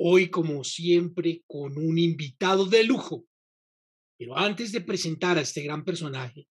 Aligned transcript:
Hoy, 0.00 0.30
como 0.30 0.62
siempre, 0.62 1.42
con 1.46 1.76
un 1.76 1.98
invitado 1.98 2.66
de 2.66 2.84
lujo. 2.84 3.26
Pero 4.16 4.38
antes 4.38 4.70
de 4.72 4.80
presentar 4.80 5.38
a 5.38 5.40
este 5.40 5.62
gran 5.62 5.84
personaje, 5.84 6.48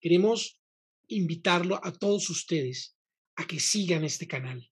queremos 0.00 0.60
invitarlo 1.08 1.80
a 1.84 1.92
todos 1.92 2.30
ustedes 2.30 2.96
a 3.34 3.46
que 3.46 3.58
sigan 3.58 4.04
este 4.04 4.26
canal, 4.26 4.70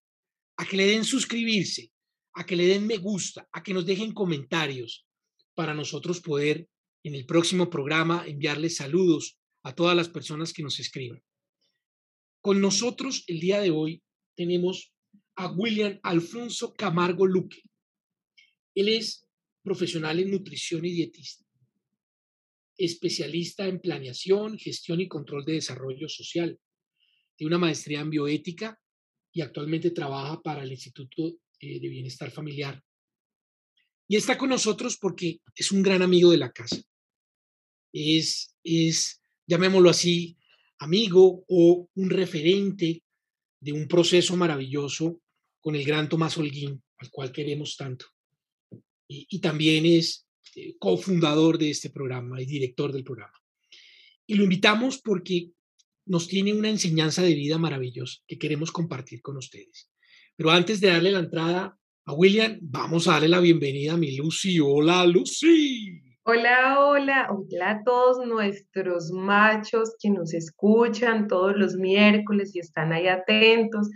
a 0.56 0.64
que 0.64 0.76
le 0.76 0.86
den 0.86 1.04
suscribirse, 1.04 1.90
a 2.34 2.46
que 2.46 2.54
le 2.54 2.66
den 2.66 2.86
me 2.86 2.98
gusta, 2.98 3.48
a 3.52 3.62
que 3.62 3.74
nos 3.74 3.84
dejen 3.84 4.12
comentarios 4.12 5.06
para 5.54 5.74
nosotros 5.74 6.20
poder 6.20 6.68
en 7.02 7.14
el 7.14 7.26
próximo 7.26 7.68
programa 7.68 8.24
enviarles 8.26 8.76
saludos 8.76 9.38
a 9.64 9.74
todas 9.74 9.96
las 9.96 10.08
personas 10.08 10.52
que 10.52 10.62
nos 10.62 10.78
escriban. 10.78 11.22
Con 12.40 12.60
nosotros 12.60 13.24
el 13.26 13.40
día 13.40 13.60
de 13.60 13.70
hoy 13.70 14.02
tenemos 14.36 14.92
a 15.34 15.50
William 15.50 15.98
Alfonso 16.02 16.74
Camargo 16.74 17.26
Luque. 17.26 17.62
Él 18.78 18.90
es 18.90 19.26
profesional 19.60 20.20
en 20.20 20.30
nutrición 20.30 20.84
y 20.84 20.92
dietista, 20.92 21.44
especialista 22.76 23.66
en 23.66 23.80
planeación, 23.80 24.56
gestión 24.56 25.00
y 25.00 25.08
control 25.08 25.44
de 25.44 25.54
desarrollo 25.54 26.08
social. 26.08 26.56
Tiene 27.34 27.48
una 27.48 27.58
maestría 27.58 28.02
en 28.02 28.10
bioética 28.10 28.80
y 29.32 29.40
actualmente 29.40 29.90
trabaja 29.90 30.40
para 30.40 30.62
el 30.62 30.70
Instituto 30.70 31.40
eh, 31.58 31.80
de 31.80 31.88
Bienestar 31.88 32.30
Familiar. 32.30 32.80
Y 34.06 34.14
está 34.14 34.38
con 34.38 34.50
nosotros 34.50 34.96
porque 34.96 35.40
es 35.56 35.72
un 35.72 35.82
gran 35.82 36.02
amigo 36.02 36.30
de 36.30 36.38
la 36.38 36.52
casa. 36.52 36.80
Es, 37.92 38.54
es, 38.62 39.20
llamémoslo 39.44 39.90
así, 39.90 40.38
amigo 40.78 41.44
o 41.48 41.90
un 41.96 42.10
referente 42.10 43.02
de 43.58 43.72
un 43.72 43.88
proceso 43.88 44.36
maravilloso 44.36 45.20
con 45.60 45.74
el 45.74 45.84
gran 45.84 46.08
Tomás 46.08 46.38
Holguín, 46.38 46.80
al 46.98 47.10
cual 47.10 47.32
queremos 47.32 47.76
tanto 47.76 48.06
y, 49.08 49.40
también 49.40 49.86
es 49.86 50.26
eh, 50.54 50.76
cofundador 50.78 51.58
de 51.58 51.70
este 51.70 51.90
programa 51.90 52.40
y 52.40 52.46
director 52.46 52.92
del 52.92 53.04
programa. 53.04 53.32
Y 54.26 54.34
lo 54.34 54.44
invitamos 54.44 54.98
porque 54.98 55.50
nos 56.06 56.28
tiene 56.28 56.52
una 56.52 56.68
enseñanza 56.68 57.22
de 57.22 57.34
vida 57.34 57.58
maravillosa 57.58 58.18
que 58.26 58.38
queremos 58.38 58.70
compartir 58.70 59.22
con 59.22 59.36
ustedes. 59.36 59.90
Pero 60.36 60.50
antes 60.50 60.80
de 60.80 60.88
darle 60.88 61.12
la 61.12 61.20
entrada 61.20 61.78
a 62.04 62.12
William, 62.12 62.58
vamos 62.62 63.08
a 63.08 63.12
darle 63.12 63.28
la 63.28 63.40
bienvenida 63.40 63.94
a 63.94 63.96
mi 63.96 64.16
Lucy. 64.16 64.60
Hola, 64.60 65.06
Lucy. 65.06 66.07
Hola, 66.30 66.80
hola, 66.80 67.28
hola 67.30 67.70
a 67.70 67.84
todos 67.84 68.18
nuestros 68.26 69.10
machos 69.10 69.96
que 69.98 70.10
nos 70.10 70.34
escuchan 70.34 71.26
todos 71.26 71.56
los 71.56 71.76
miércoles 71.76 72.54
y 72.54 72.58
están 72.58 72.92
ahí 72.92 73.08
atentos 73.08 73.88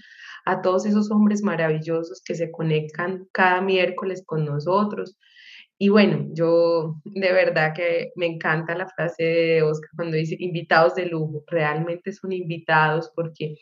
a 0.47 0.63
todos 0.63 0.87
esos 0.87 1.11
hombres 1.11 1.43
maravillosos 1.43 2.23
que 2.25 2.35
se 2.35 2.51
conectan 2.51 3.29
cada 3.33 3.61
miércoles 3.61 4.25
con 4.25 4.47
nosotros. 4.47 5.19
Y 5.77 5.91
bueno, 5.91 6.27
yo 6.33 6.95
de 7.05 7.33
verdad 7.35 7.75
que 7.75 8.13
me 8.17 8.25
encanta 8.25 8.75
la 8.75 8.89
frase 8.89 9.25
de 9.25 9.63
Oscar 9.63 9.91
cuando 9.95 10.17
dice 10.17 10.35
invitados 10.39 10.95
de 10.95 11.05
lujo. 11.05 11.45
Realmente 11.49 12.13
son 12.13 12.33
invitados 12.33 13.13
porque 13.15 13.57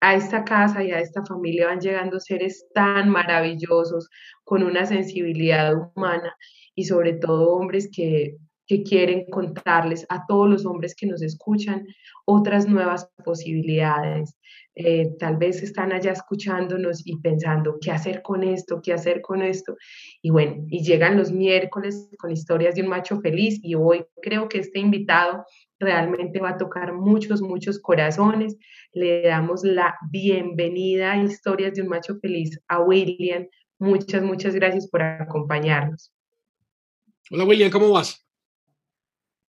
a 0.00 0.14
esta 0.14 0.44
casa 0.44 0.84
y 0.84 0.92
a 0.92 1.00
esta 1.00 1.24
familia 1.24 1.66
van 1.66 1.80
llegando 1.80 2.20
seres 2.20 2.68
tan 2.72 3.10
maravillosos, 3.10 4.08
con 4.44 4.62
una 4.62 4.86
sensibilidad 4.86 5.74
humana 5.74 6.36
y 6.74 6.84
sobre 6.84 7.14
todo 7.14 7.52
hombres 7.52 7.88
que, 7.94 8.36
que 8.66 8.82
quieren 8.82 9.26
contarles 9.30 10.06
a 10.08 10.24
todos 10.26 10.48
los 10.48 10.66
hombres 10.66 10.94
que 10.94 11.06
nos 11.06 11.22
escuchan 11.22 11.86
otras 12.24 12.68
nuevas 12.68 13.10
posibilidades, 13.24 14.36
eh, 14.76 15.14
tal 15.18 15.36
vez 15.36 15.62
están 15.62 15.92
allá 15.92 16.12
escuchándonos 16.12 17.06
y 17.06 17.16
pensando, 17.20 17.78
¿qué 17.80 17.92
hacer 17.92 18.22
con 18.22 18.42
esto? 18.42 18.80
¿Qué 18.82 18.92
hacer 18.92 19.20
con 19.20 19.42
esto? 19.42 19.76
Y 20.20 20.30
bueno, 20.30 20.64
y 20.68 20.82
llegan 20.82 21.16
los 21.16 21.30
miércoles 21.30 22.08
con 22.18 22.32
historias 22.32 22.74
de 22.74 22.82
un 22.82 22.88
macho 22.88 23.20
feliz 23.20 23.60
y 23.62 23.76
hoy 23.76 24.04
creo 24.20 24.48
que 24.48 24.58
este 24.58 24.80
invitado 24.80 25.44
realmente 25.78 26.40
va 26.40 26.50
a 26.50 26.56
tocar 26.56 26.92
muchos, 26.92 27.40
muchos 27.42 27.80
corazones. 27.80 28.56
Le 28.92 29.22
damos 29.22 29.62
la 29.64 29.94
bienvenida 30.10 31.12
a 31.12 31.22
Historias 31.22 31.74
de 31.74 31.82
un 31.82 31.88
macho 31.88 32.18
feliz 32.20 32.58
a 32.68 32.80
William. 32.80 33.46
Muchas, 33.78 34.22
muchas 34.22 34.54
gracias 34.54 34.88
por 34.88 35.02
acompañarnos. 35.02 36.13
Hola 37.30 37.46
William, 37.46 37.70
¿cómo 37.70 37.90
vas? 37.90 38.22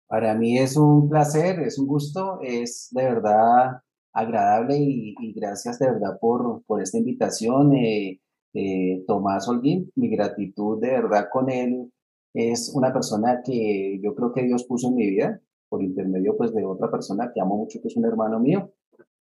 Para 0.07 0.35
mí 0.35 0.59
es 0.59 0.77
un 0.77 1.09
placer, 1.09 1.59
es 1.61 1.79
un 1.79 1.87
gusto, 1.87 2.39
es 2.43 2.89
de 2.91 3.03
verdad 3.03 3.81
agradable 4.13 4.77
y, 4.79 5.33
gracias 5.33 5.79
de 5.79 5.91
verdad 5.91 6.19
por, 6.21 6.63
por 6.67 6.83
esta 6.83 6.99
invitación. 6.99 7.73
Eh, 7.75 8.21
eh, 8.53 9.03
Tomás 9.07 9.49
Holguín, 9.49 9.91
mi 9.97 10.11
gratitud 10.11 10.83
de 10.83 10.91
verdad 10.91 11.29
con 11.33 11.49
él 11.49 11.91
es 12.35 12.71
una 12.75 12.93
persona 12.93 13.41
que 13.43 13.99
yo 14.03 14.15
creo 14.15 14.35
que 14.35 14.43
Dios 14.43 14.65
puso 14.65 14.89
en 14.89 14.95
mi 14.97 15.09
vida 15.09 15.41
por 15.71 15.83
intermedio 15.83 16.37
pues 16.37 16.53
de 16.53 16.67
otra 16.67 16.91
persona 16.91 17.31
que 17.33 17.41
amo 17.41 17.57
mucho, 17.57 17.81
que 17.81 17.89
es 17.89 17.97
un 17.97 18.05
hermano 18.05 18.39
mío. 18.39 18.71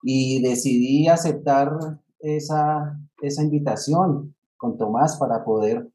Y 0.02 0.40
decidí 0.40 1.06
aceptar 1.06 1.70
esa, 2.18 2.98
esa 3.20 3.42
invitación 3.42 4.34
con 4.56 4.78
Tomás 4.78 5.18
para 5.18 5.44
poder 5.44 5.86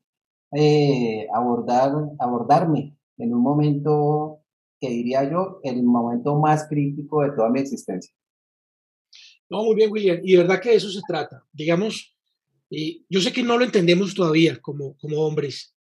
eh, 0.56 1.28
abordar, 1.34 1.92
abordarme 2.20 2.98
en 3.18 3.34
un 3.34 3.42
momento 3.42 4.40
que 4.80 4.90
diría 4.90 5.30
yo, 5.30 5.60
el 5.64 5.82
momento 5.84 6.38
más 6.40 6.68
crítico 6.68 7.24
de 7.24 7.32
toda 7.32 7.50
mi 7.50 7.60
existencia. 7.60 8.14
No, 9.50 9.64
muy 9.64 9.76
bien, 9.76 9.92
William. 9.92 10.20
Y 10.24 10.34
de 10.34 10.38
verdad 10.40 10.62
que 10.62 10.70
de 10.70 10.76
eso 10.76 10.90
se 10.90 11.02
trata. 11.08 11.46
Digamos, 11.52 12.18
eh, 12.70 13.02
yo 13.08 13.22
sé 13.22 13.32
que 13.32 13.44
no 13.44 13.58
lo 13.58 13.64
entendemos 13.64 14.14
todavía 14.14 14.60
como, 14.60 14.98
como 14.98 15.20
hombres 15.20 15.76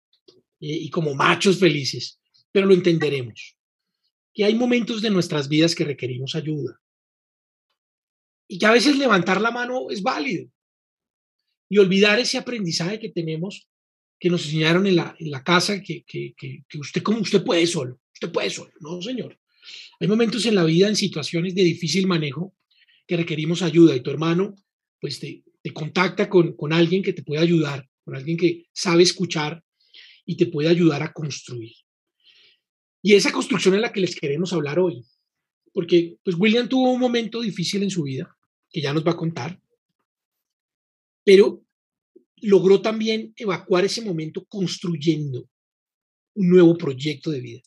eh, 0.60 0.76
y 0.82 0.90
como 0.90 1.14
machos 1.14 1.58
felices, 1.58 2.20
pero 2.52 2.66
lo 2.66 2.74
entenderemos. 2.74 3.56
Que 4.34 4.44
hay 4.44 4.54
momentos 4.54 5.02
de 5.02 5.10
nuestras 5.10 5.48
vidas 5.48 5.74
que 5.74 5.84
requerimos 5.84 6.34
ayuda. 6.34 6.80
Y 8.46 8.58
que 8.58 8.66
a 8.66 8.72
veces 8.72 8.98
levantar 8.98 9.40
la 9.40 9.50
mano 9.50 9.90
es 9.90 10.02
válido. 10.02 10.50
Y 11.68 11.78
olvidar 11.78 12.18
ese 12.18 12.38
aprendizaje 12.38 13.00
que 13.00 13.08
tenemos, 13.08 13.68
que 14.22 14.30
nos 14.30 14.44
enseñaron 14.44 14.86
en 14.86 14.94
la, 14.94 15.16
en 15.18 15.32
la 15.32 15.42
casa, 15.42 15.82
que, 15.82 16.04
que, 16.04 16.32
que, 16.36 16.78
usted, 16.78 17.02
como 17.02 17.18
usted 17.18 17.42
puede 17.42 17.66
solo, 17.66 17.98
usted 18.14 18.30
puede 18.30 18.50
solo. 18.50 18.70
No, 18.78 19.02
señor. 19.02 19.36
Hay 19.98 20.06
momentos 20.06 20.46
en 20.46 20.54
la 20.54 20.62
vida, 20.62 20.86
en 20.86 20.94
situaciones 20.94 21.56
de 21.56 21.64
difícil 21.64 22.06
manejo, 22.06 22.54
que 23.04 23.16
requerimos 23.16 23.62
ayuda 23.62 23.96
y 23.96 24.00
tu 24.00 24.12
hermano 24.12 24.54
pues 25.00 25.18
te, 25.18 25.42
te 25.60 25.72
contacta 25.72 26.28
con, 26.28 26.52
con 26.52 26.72
alguien 26.72 27.02
que 27.02 27.12
te 27.12 27.24
puede 27.24 27.42
ayudar, 27.42 27.90
con 28.04 28.14
alguien 28.14 28.36
que 28.36 28.66
sabe 28.72 29.02
escuchar 29.02 29.64
y 30.24 30.36
te 30.36 30.46
puede 30.46 30.68
ayudar 30.68 31.02
a 31.02 31.12
construir. 31.12 31.74
Y 33.02 33.14
esa 33.14 33.32
construcción 33.32 33.74
es 33.74 33.80
la 33.80 33.92
que 33.92 34.02
les 34.02 34.14
queremos 34.14 34.52
hablar 34.52 34.78
hoy, 34.78 35.04
porque 35.72 36.18
pues 36.22 36.36
William 36.38 36.68
tuvo 36.68 36.92
un 36.92 37.00
momento 37.00 37.40
difícil 37.40 37.82
en 37.82 37.90
su 37.90 38.04
vida, 38.04 38.32
que 38.70 38.80
ya 38.80 38.94
nos 38.94 39.04
va 39.04 39.10
a 39.10 39.16
contar, 39.16 39.60
pero 41.24 41.61
logró 42.42 42.82
también 42.82 43.32
evacuar 43.36 43.84
ese 43.84 44.02
momento 44.02 44.44
construyendo 44.46 45.48
un 46.34 46.48
nuevo 46.48 46.76
proyecto 46.76 47.30
de 47.30 47.40
vida. 47.40 47.62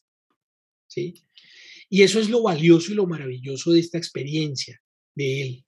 ¿sí? 0.88 1.16
Y 1.90 2.02
eso 2.02 2.20
es 2.20 2.30
lo 2.30 2.44
valioso 2.44 2.92
y 2.92 2.96
lo 2.96 3.08
maravilloso 3.08 3.72
de 3.72 3.80
esta 3.80 3.98
experiencia, 3.98 4.82
de 5.16 5.42
él, 5.42 5.66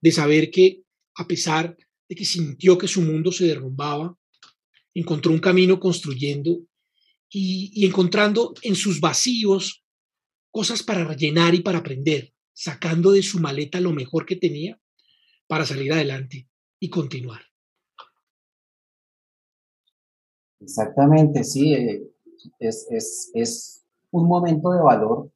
de 0.00 0.12
saber 0.12 0.50
que 0.50 0.82
a 1.14 1.26
pesar 1.26 1.76
de 2.08 2.14
que 2.14 2.24
sintió 2.24 2.76
que 2.76 2.88
su 2.88 3.02
mundo 3.02 3.30
se 3.30 3.46
derrumbaba, 3.46 4.18
encontró 4.94 5.32
un 5.32 5.38
camino 5.38 5.78
construyendo 5.78 6.66
y, 7.28 7.86
encontrando 7.86 8.54
en 8.62 8.74
sus 8.74 8.98
vacíos 8.98 9.84
cosas 10.50 10.82
para 10.82 11.04
rellenar 11.04 11.54
y 11.54 11.60
para 11.60 11.78
aprender, 11.78 12.32
sacando 12.52 13.12
de 13.12 13.22
su 13.22 13.38
maleta 13.38 13.80
lo 13.80 13.92
mejor 13.92 14.26
que 14.26 14.36
tenía 14.36 14.80
para 15.46 15.64
salir 15.64 15.92
adelante 15.92 16.48
y 16.80 16.88
continuar. 16.88 17.49
Exactamente, 20.60 21.42
sí, 21.44 21.74
eh, 21.74 22.02
es, 22.58 22.86
es, 22.90 23.30
es 23.34 23.84
un 24.10 24.26
momento 24.28 24.70
de 24.72 24.80
valor 24.82 25.30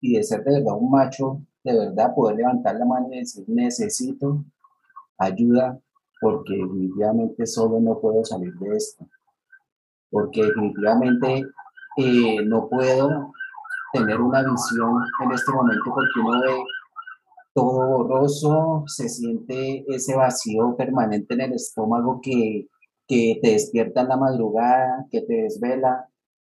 y 0.00 0.16
de 0.16 0.22
ser 0.22 0.44
de 0.44 0.58
verdad 0.60 0.76
un 0.78 0.90
macho 0.90 1.40
de 1.64 1.78
verdad 1.78 2.14
poder 2.14 2.36
levantar 2.36 2.76
la 2.76 2.84
mano 2.84 3.08
y 3.12 3.18
decir, 3.18 3.44
necesito 3.46 4.44
ayuda 5.18 5.78
porque 6.20 6.54
definitivamente 6.54 7.46
solo 7.46 7.80
no 7.80 8.00
puedo 8.00 8.24
salir 8.24 8.52
de 8.54 8.76
esto. 8.76 9.06
porque 10.10 10.44
definitivamente 10.44 11.44
eh, 11.96 12.44
no 12.44 12.68
puedo 12.68 13.32
tener 13.92 14.20
una 14.20 14.42
visión 14.42 15.02
en 15.24 15.32
este 15.32 15.52
momento 15.52 15.84
porque 15.86 16.20
uno 16.20 16.40
ve 16.40 16.64
todo 17.54 17.98
borroso, 17.98 18.84
se 18.86 19.08
siente 19.08 19.84
ese 19.88 20.16
vacío 20.16 20.74
permanente 20.76 21.34
en 21.34 21.42
el 21.42 21.52
estómago 21.54 22.20
que, 22.22 22.68
que 23.12 23.38
te 23.42 23.50
despierta 23.50 24.00
en 24.00 24.08
la 24.08 24.16
madrugada, 24.16 25.06
que 25.10 25.20
te 25.20 25.42
desvela, 25.42 26.08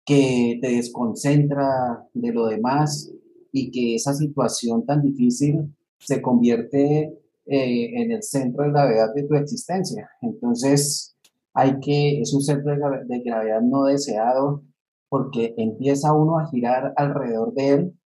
que 0.06 0.60
te 0.62 0.76
desconcentra 0.76 2.08
de 2.14 2.32
lo 2.32 2.46
demás 2.46 3.12
y 3.52 3.72
que 3.72 3.96
esa 3.96 4.14
situación 4.14 4.86
tan 4.86 5.02
difícil 5.02 5.76
se 5.98 6.22
convierte 6.22 7.12
eh, 7.48 8.02
en 8.04 8.12
el 8.12 8.22
centro 8.22 8.66
de 8.66 8.70
gravedad 8.70 9.16
de 9.16 9.24
tu 9.24 9.34
existencia. 9.34 10.08
Entonces, 10.22 11.18
hay 11.56 11.80
que, 11.80 12.22
es 12.22 12.32
un 12.36 12.42
centro 12.44 12.72
de 12.72 13.20
gravedad 13.24 13.62
no 13.62 13.86
deseado 13.86 14.62
porque 15.10 15.56
empieza 15.58 16.14
uno 16.14 16.38
a 16.38 16.52
girar 16.52 16.94
alrededor 16.98 17.52
de 17.56 17.70
él 17.70 18.00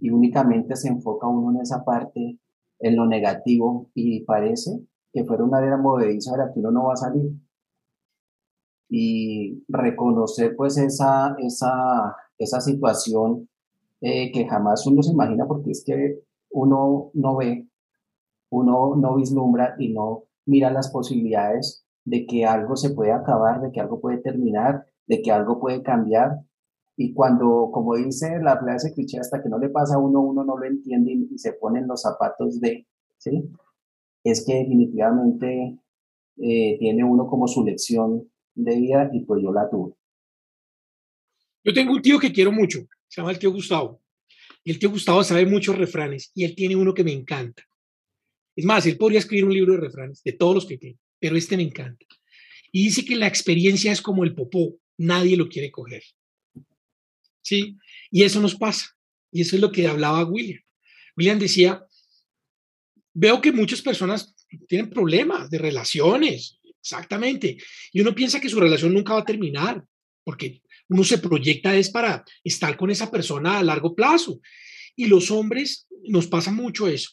y 0.00 0.10
únicamente 0.10 0.74
se 0.74 0.88
enfoca 0.88 1.28
uno 1.28 1.56
en 1.56 1.62
esa 1.62 1.84
parte, 1.84 2.40
en 2.80 2.96
lo 2.96 3.06
negativo 3.06 3.90
y 3.94 4.24
parece 4.24 4.72
que 5.12 5.24
fuera 5.24 5.44
una 5.44 5.64
era 5.64 5.76
movediza 5.76 6.32
de 6.32 6.38
la 6.38 6.52
que 6.52 6.58
uno 6.58 6.72
no 6.72 6.86
va 6.86 6.94
a 6.94 6.96
salir. 6.96 7.30
Y 8.94 9.64
reconocer 9.68 10.54
pues 10.54 10.76
esa, 10.76 11.34
esa, 11.38 12.14
esa 12.36 12.60
situación 12.60 13.48
eh, 14.02 14.30
que 14.32 14.46
jamás 14.46 14.86
uno 14.86 15.02
se 15.02 15.12
imagina 15.12 15.46
porque 15.46 15.70
es 15.70 15.82
que 15.86 16.20
uno 16.50 17.10
no 17.14 17.36
ve 17.36 17.68
uno 18.52 18.96
no 18.96 19.16
vislumbra 19.16 19.74
y 19.78 19.92
no 19.92 20.24
mira 20.44 20.70
las 20.70 20.90
posibilidades 20.90 21.84
de 22.04 22.26
que 22.26 22.44
algo 22.44 22.76
se 22.76 22.90
puede 22.90 23.12
acabar, 23.12 23.62
de 23.62 23.72
que 23.72 23.80
algo 23.80 24.00
puede 24.00 24.18
terminar, 24.18 24.84
de 25.06 25.22
que 25.22 25.32
algo 25.32 25.58
puede 25.58 25.82
cambiar. 25.82 26.40
Y 26.96 27.14
cuando, 27.14 27.70
como 27.72 27.96
dice 27.96 28.38
la 28.42 28.58
frase 28.58 28.92
cliché, 28.92 29.18
hasta 29.18 29.42
que 29.42 29.48
no 29.48 29.58
le 29.58 29.70
pasa 29.70 29.94
a 29.94 29.98
uno, 29.98 30.20
uno 30.20 30.44
no 30.44 30.58
lo 30.58 30.66
entiende 30.66 31.12
y, 31.12 31.38
se 31.38 31.54
pone 31.54 31.78
en 31.80 31.88
los 31.88 32.02
zapatos 32.02 32.60
de, 32.60 32.86
¿sí? 33.18 33.50
Es 34.22 34.44
que 34.44 34.56
definitivamente 34.56 35.78
eh, 36.36 36.76
tiene 36.78 37.04
uno 37.04 37.26
como 37.26 37.48
su 37.48 37.64
lección 37.64 38.28
vida 38.54 39.10
y 39.12 39.20
pues 39.20 39.42
yo 39.42 39.52
la 39.52 39.68
tuve. 39.70 39.94
Yo 41.64 41.72
tengo 41.72 41.92
un 41.92 42.02
tío 42.02 42.18
que 42.18 42.32
quiero 42.32 42.52
mucho, 42.52 42.80
se 43.08 43.20
llama 43.20 43.32
el 43.32 43.38
tío 43.38 43.52
Gustavo. 43.52 44.02
Y 44.64 44.70
el 44.70 44.78
tío 44.78 44.90
Gustavo 44.90 45.24
sabe 45.24 45.46
muchos 45.46 45.76
refranes 45.76 46.30
y 46.34 46.44
él 46.44 46.54
tiene 46.54 46.76
uno 46.76 46.94
que 46.94 47.04
me 47.04 47.12
encanta. 47.12 47.64
Es 48.54 48.64
más, 48.64 48.86
él 48.86 48.96
podría 48.96 49.18
escribir 49.18 49.44
un 49.44 49.54
libro 49.54 49.74
de 49.74 49.80
refranes, 49.80 50.22
de 50.22 50.32
todos 50.32 50.54
los 50.54 50.66
que 50.66 50.78
tiene, 50.78 50.98
pero 51.18 51.36
este 51.36 51.56
me 51.56 51.62
encanta. 51.62 52.04
Y 52.70 52.84
dice 52.84 53.04
que 53.04 53.16
la 53.16 53.26
experiencia 53.26 53.92
es 53.92 54.02
como 54.02 54.24
el 54.24 54.34
popó, 54.34 54.78
nadie 54.98 55.36
lo 55.36 55.48
quiere 55.48 55.70
coger. 55.70 56.02
¿Sí? 57.42 57.76
Y 58.10 58.22
eso 58.22 58.40
nos 58.40 58.54
pasa. 58.54 58.86
Y 59.30 59.42
eso 59.42 59.56
es 59.56 59.62
lo 59.62 59.72
que 59.72 59.88
hablaba 59.88 60.24
William. 60.24 60.62
William 61.16 61.38
decía, 61.38 61.84
veo 63.14 63.40
que 63.40 63.52
muchas 63.52 63.82
personas 63.82 64.34
tienen 64.68 64.90
problemas 64.90 65.50
de 65.50 65.58
relaciones, 65.58 66.60
exactamente. 66.82 67.56
Y 67.92 68.00
uno 68.00 68.14
piensa 68.14 68.40
que 68.40 68.48
su 68.48 68.60
relación 68.60 68.92
nunca 68.92 69.14
va 69.14 69.20
a 69.20 69.24
terminar, 69.24 69.84
porque 70.24 70.62
uno 70.88 71.04
se 71.04 71.18
proyecta 71.18 71.74
es 71.76 71.90
para 71.90 72.24
estar 72.44 72.76
con 72.76 72.90
esa 72.90 73.10
persona 73.10 73.58
a 73.58 73.62
largo 73.62 73.94
plazo. 73.94 74.40
Y 74.94 75.06
los 75.06 75.30
hombres 75.30 75.86
nos 76.08 76.26
pasa 76.26 76.52
mucho 76.52 76.88
eso. 76.88 77.10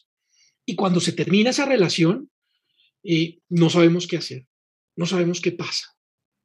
Y 0.66 0.74
cuando 0.74 1.00
se 1.00 1.12
termina 1.12 1.50
esa 1.50 1.64
relación, 1.64 2.30
eh, 3.02 3.38
no 3.48 3.70
sabemos 3.70 4.06
qué 4.06 4.18
hacer, 4.18 4.46
no 4.96 5.06
sabemos 5.06 5.40
qué 5.40 5.52
pasa. 5.52 5.86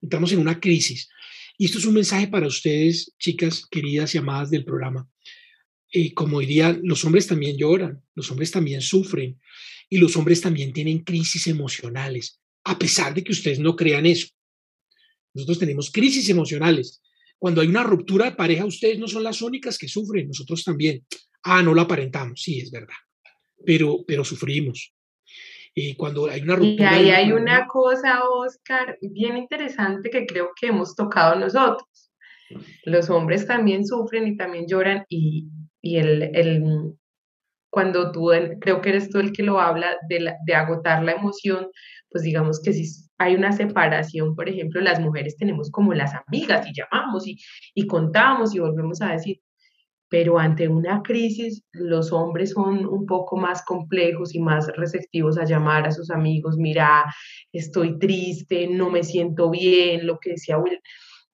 Entramos 0.01 0.31
en 0.31 0.39
una 0.39 0.60
crisis. 0.60 1.10
Y 1.57 1.66
esto 1.66 1.77
es 1.80 1.86
un 1.86 1.94
mensaje 1.94 2.27
para 2.27 2.48
ustedes, 2.48 3.13
chicas 3.19 3.66
queridas 3.69 4.16
y 4.16 4.18
amadas 4.18 4.50
del 4.51 4.66
programa. 4.66 5.10
Eh, 5.92 6.13
como 6.13 6.39
diría, 6.39 6.77
los 6.83 7.04
hombres 7.06 7.27
también 7.27 7.57
lloran, 7.57 8.04
los 8.16 8.30
hombres 8.31 8.51
también 8.51 8.81
sufren 8.81 9.39
y 9.89 9.98
los 9.98 10.16
hombres 10.18 10.42
también 10.42 10.74
tienen 10.74 11.04
crisis 11.04 11.48
emocionales, 11.48 12.42
a 12.66 12.78
pesar 12.78 13.14
de 13.14 13.24
que 13.24 13.32
ustedes 13.32 13.60
no 13.60 13.76
crean 13.76 14.06
eso. 14.06 14.28
Nosotros 15.34 15.60
tenemos 15.60 15.92
crisis 15.92 16.30
emocionales. 16.30 17.02
Cuando 17.38 17.62
hay 17.62 17.68
una 17.68 17.84
ruptura 17.84 18.26
de 18.26 18.36
pareja, 18.36 18.66
ustedes 18.66 19.00
no 19.00 19.08
son 19.08 19.24
las 19.24 19.42
únicas 19.42 19.78
que 19.78 19.88
sufren, 19.88 20.28
nosotros 20.28 20.64
también. 20.64 21.06
Ah, 21.44 21.62
no 21.62 21.74
lo 21.74 21.82
aparentamos, 21.82 22.42
sí, 22.42 22.60
es 22.60 22.72
verdad 22.72 22.96
pero, 23.66 24.04
pero 24.08 24.24
sufrimos. 24.24 24.94
Y 25.74 25.96
cuando 25.96 26.28
hay 26.30 26.42
una 26.42 26.56
ruptura... 26.56 27.02
Y 27.02 27.10
ahí 27.10 27.10
hay 27.10 27.32
una 27.32 27.68
cosa, 27.68 28.24
Oscar, 28.30 28.98
bien 29.02 29.38
interesante 29.38 30.10
que 30.10 30.26
creo 30.26 30.52
que 30.60 30.68
hemos 30.68 30.96
tocado 30.96 31.36
nosotros. 31.36 32.12
Los 32.84 33.10
hombres 33.10 33.46
también 33.46 33.86
sufren 33.86 34.28
y 34.28 34.38
también 34.38 34.68
lloran 34.68 35.04
y, 35.10 35.50
y 35.82 35.98
el, 35.98 36.24
el, 36.34 36.94
cuando 37.70 38.12
tú, 38.12 38.32
creo 38.62 38.80
que 38.80 38.90
eres 38.90 39.10
tú 39.10 39.20
el 39.20 39.34
que 39.34 39.44
lo 39.44 39.60
habla 39.60 39.98
de, 40.08 40.34
de 40.46 40.56
agotar 40.56 41.04
la 41.04 41.14
emoción, 41.14 41.68
pues 42.16 42.24
digamos 42.24 42.62
que 42.62 42.72
si 42.72 43.10
hay 43.18 43.36
una 43.36 43.52
separación, 43.52 44.38
por 44.38 44.48
ejemplo, 44.48 44.80
las 44.80 45.02
mujeres 45.02 45.36
tenemos 45.36 45.70
como 45.70 45.94
las 45.94 46.14
amigas 46.16 46.66
y 46.66 46.72
llamamos 46.74 47.28
y, 47.28 47.38
y 47.74 47.88
contamos 47.88 48.56
y 48.56 48.60
volvemos 48.60 49.02
a 49.02 49.12
decir, 49.12 49.42
pero 50.08 50.40
ante 50.40 50.70
una 50.70 51.02
crisis 51.04 51.66
los 51.74 52.14
hombres 52.14 52.52
son 52.52 52.86
un 52.86 53.06
poco 53.06 53.36
más 53.36 53.66
complejos 53.66 54.34
y 54.34 54.40
más 54.40 54.68
receptivos 54.78 55.38
a 55.38 55.44
llamar 55.44 55.88
a 55.88 55.92
sus 55.92 56.10
amigos, 56.10 56.56
mira, 56.56 57.04
estoy 57.52 58.00
triste, 58.00 58.70
no 58.70 58.90
me 58.90 59.04
siento 59.04 59.50
bien, 59.50 60.08
lo 60.08 60.18
que 60.18 60.30
decía 60.30 60.58
William, 60.58 60.80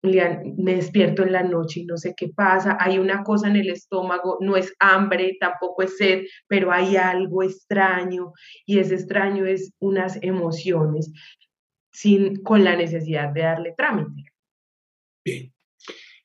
me 0.03 0.75
despierto 0.75 1.23
en 1.23 1.31
la 1.31 1.43
noche 1.43 1.81
y 1.81 1.85
no 1.85 1.95
sé 1.95 2.15
qué 2.17 2.29
pasa, 2.29 2.77
hay 2.79 2.97
una 2.97 3.23
cosa 3.23 3.47
en 3.47 3.55
el 3.55 3.69
estómago, 3.69 4.37
no 4.41 4.57
es 4.57 4.73
hambre, 4.79 5.37
tampoco 5.39 5.83
es 5.83 5.97
sed, 5.97 6.23
pero 6.47 6.71
hay 6.71 6.95
algo 6.95 7.43
extraño 7.43 8.33
y 8.65 8.79
ese 8.79 8.95
extraño 8.95 9.45
es 9.45 9.73
unas 9.79 10.17
emociones 10.23 11.11
sin, 11.91 12.41
con 12.41 12.63
la 12.63 12.75
necesidad 12.75 13.29
de 13.29 13.41
darle 13.41 13.73
trámite. 13.77 14.31
Bien. 15.23 15.53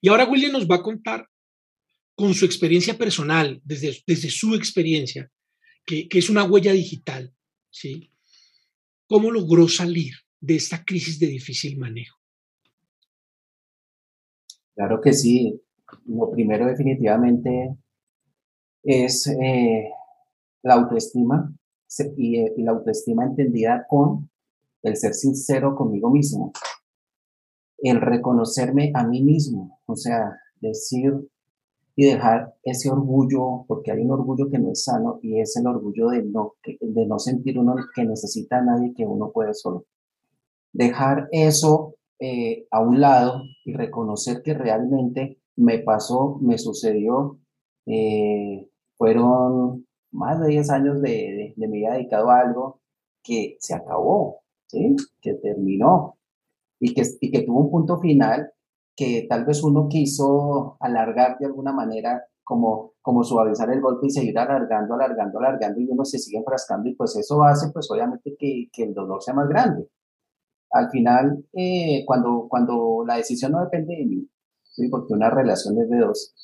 Y 0.00 0.08
ahora 0.08 0.24
William 0.24 0.52
nos 0.52 0.66
va 0.66 0.76
a 0.76 0.82
contar 0.82 1.28
con 2.14 2.34
su 2.34 2.46
experiencia 2.46 2.96
personal, 2.96 3.60
desde, 3.62 4.02
desde 4.06 4.30
su 4.30 4.54
experiencia, 4.54 5.30
que, 5.84 6.08
es 6.10 6.30
una 6.30 6.44
huella 6.44 6.72
digital, 6.72 7.32
¿sí? 7.70 8.10
¿Cómo 9.06 9.30
logró 9.30 9.68
salir 9.68 10.14
de 10.40 10.56
esta 10.56 10.84
crisis 10.84 11.18
de 11.18 11.26
difícil 11.26 11.78
manejo? 11.78 12.18
Claro 14.76 15.00
que 15.00 15.12
sí. 15.12 15.60
Lo 16.06 16.30
primero 16.30 16.66
definitivamente 16.66 17.76
es 18.82 19.26
eh, 19.26 19.88
la 20.62 20.74
autoestima 20.74 21.52
y, 22.16 22.40
y, 22.40 22.62
la 22.62 22.72
autoestima 22.72 23.24
entendida 23.24 23.86
con 23.88 24.28
el 24.82 24.96
ser 24.96 25.14
sincero 25.14 25.74
conmigo 25.74 26.10
mismo, 26.10 26.52
el 27.78 28.00
reconocerme 28.00 28.92
a 28.94 29.06
mí 29.06 29.22
mismo, 29.22 29.80
o 29.86 29.96
sea, 29.96 30.38
decir 30.60 31.12
y 31.96 32.04
dejar 32.04 32.54
ese 32.62 32.90
orgullo, 32.90 33.64
porque 33.66 33.90
hay 33.90 34.02
un 34.02 34.10
orgullo 34.10 34.50
que 34.50 34.58
no 34.58 34.70
es 34.70 34.84
sano 34.84 35.18
y 35.22 35.40
es 35.40 35.56
el 35.56 35.66
orgullo 35.66 36.08
de 36.08 36.22
no, 36.22 36.54
de 36.80 37.06
no 37.06 37.18
sentir 37.18 37.58
uno 37.58 37.74
que 37.94 38.04
necesita 38.04 38.58
a 38.58 38.62
nadie, 38.62 38.92
que 38.94 39.06
uno 39.06 39.32
puede 39.32 39.54
solo. 39.54 39.86
Dejar 40.72 41.28
eso 41.32 41.95
eh, 42.18 42.66
a 42.70 42.80
un 42.80 43.00
lado 43.00 43.42
y 43.64 43.74
reconocer 43.74 44.42
que 44.42 44.54
realmente 44.54 45.40
me 45.56 45.78
pasó, 45.78 46.38
me 46.40 46.58
sucedió, 46.58 47.38
eh, 47.86 48.68
fueron 48.96 49.86
más 50.12 50.40
de 50.40 50.48
10 50.48 50.70
años 50.70 51.02
de, 51.02 51.54
de, 51.56 51.68
mi 51.68 51.78
vida 51.78 51.92
dedicado 51.92 52.30
a 52.30 52.40
algo 52.40 52.80
que 53.22 53.56
se 53.60 53.74
acabó, 53.74 54.40
¿sí? 54.66 54.96
que 55.20 55.34
terminó 55.34 56.16
y 56.78 56.94
que, 56.94 57.02
y 57.20 57.30
que 57.30 57.42
tuvo 57.42 57.60
un 57.60 57.70
punto 57.70 57.98
final 57.98 58.52
que 58.96 59.26
tal 59.28 59.44
vez 59.44 59.62
uno 59.62 59.88
quiso 59.88 60.76
alargar 60.80 61.38
de 61.38 61.46
alguna 61.46 61.72
manera, 61.72 62.24
como, 62.42 62.92
como 63.02 63.22
suavizar 63.24 63.70
el 63.70 63.82
golpe 63.82 64.06
y 64.06 64.10
seguir 64.10 64.38
alargando, 64.38 64.94
alargando, 64.94 65.38
alargando, 65.38 65.80
y 65.80 65.88
uno 65.90 66.04
se 66.04 66.18
sigue 66.18 66.38
enfrascando, 66.38 66.88
y 66.88 66.94
pues 66.94 67.14
eso 67.16 67.42
hace, 67.44 67.70
pues 67.72 67.90
obviamente, 67.90 68.34
que, 68.38 68.68
que 68.72 68.84
el 68.84 68.94
dolor 68.94 69.22
sea 69.22 69.34
más 69.34 69.48
grande. 69.48 69.88
Al 70.70 70.90
final, 70.90 71.44
eh, 71.52 72.04
cuando, 72.06 72.46
cuando 72.48 73.04
la 73.06 73.16
decisión 73.16 73.52
no 73.52 73.62
depende 73.62 73.96
de 73.96 74.06
mí, 74.06 74.28
¿sí? 74.62 74.88
porque 74.88 75.12
una 75.14 75.30
relación 75.30 75.80
es 75.80 75.88
de 75.88 75.98
dos, 75.98 76.34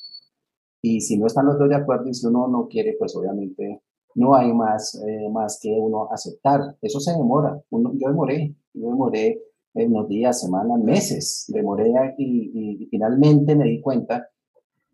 y 0.85 0.99
si 0.99 1.17
no 1.17 1.27
están 1.27 1.45
los 1.45 1.57
dos 1.57 1.69
de 1.69 1.75
acuerdo 1.75 2.09
y 2.09 2.13
si 2.13 2.27
uno 2.27 2.47
no 2.49 2.67
quiere, 2.67 2.95
pues 2.99 3.15
obviamente 3.15 3.81
no 4.15 4.35
hay 4.35 4.53
más, 4.53 4.95
eh, 4.95 5.29
más 5.31 5.57
que 5.61 5.71
uno 5.71 6.09
aceptar. 6.11 6.75
Eso 6.81 6.99
se 6.99 7.13
demora. 7.13 7.57
Yo 7.71 8.09
demoré, 8.09 8.53
yo 8.73 8.89
demoré 8.89 9.41
en 9.75 9.91
unos 9.91 10.09
días, 10.09 10.41
semanas, 10.41 10.77
meses. 10.79 11.45
Demoré 11.47 11.89
y, 12.17 12.83
y, 12.83 12.85
finalmente 12.87 13.55
me 13.55 13.63
di 13.63 13.81
cuenta 13.81 14.27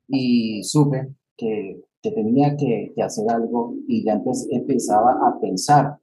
y 0.07 0.63
supe 0.63 1.15
que, 1.35 1.81
que 2.03 2.11
tenía 2.11 2.55
que, 2.55 2.93
que, 2.95 3.01
hacer 3.01 3.29
algo 3.29 3.73
y 3.87 4.05
ya 4.05 4.13
antes 4.13 4.47
empezaba 4.51 5.27
a 5.27 5.39
pensar 5.39 5.97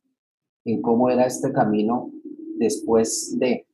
en 0.64 0.82
cómo 0.82 1.10
era 1.10 1.26
este 1.26 1.52
camino 1.52 2.10
después 2.58 3.36
de, 3.38 3.66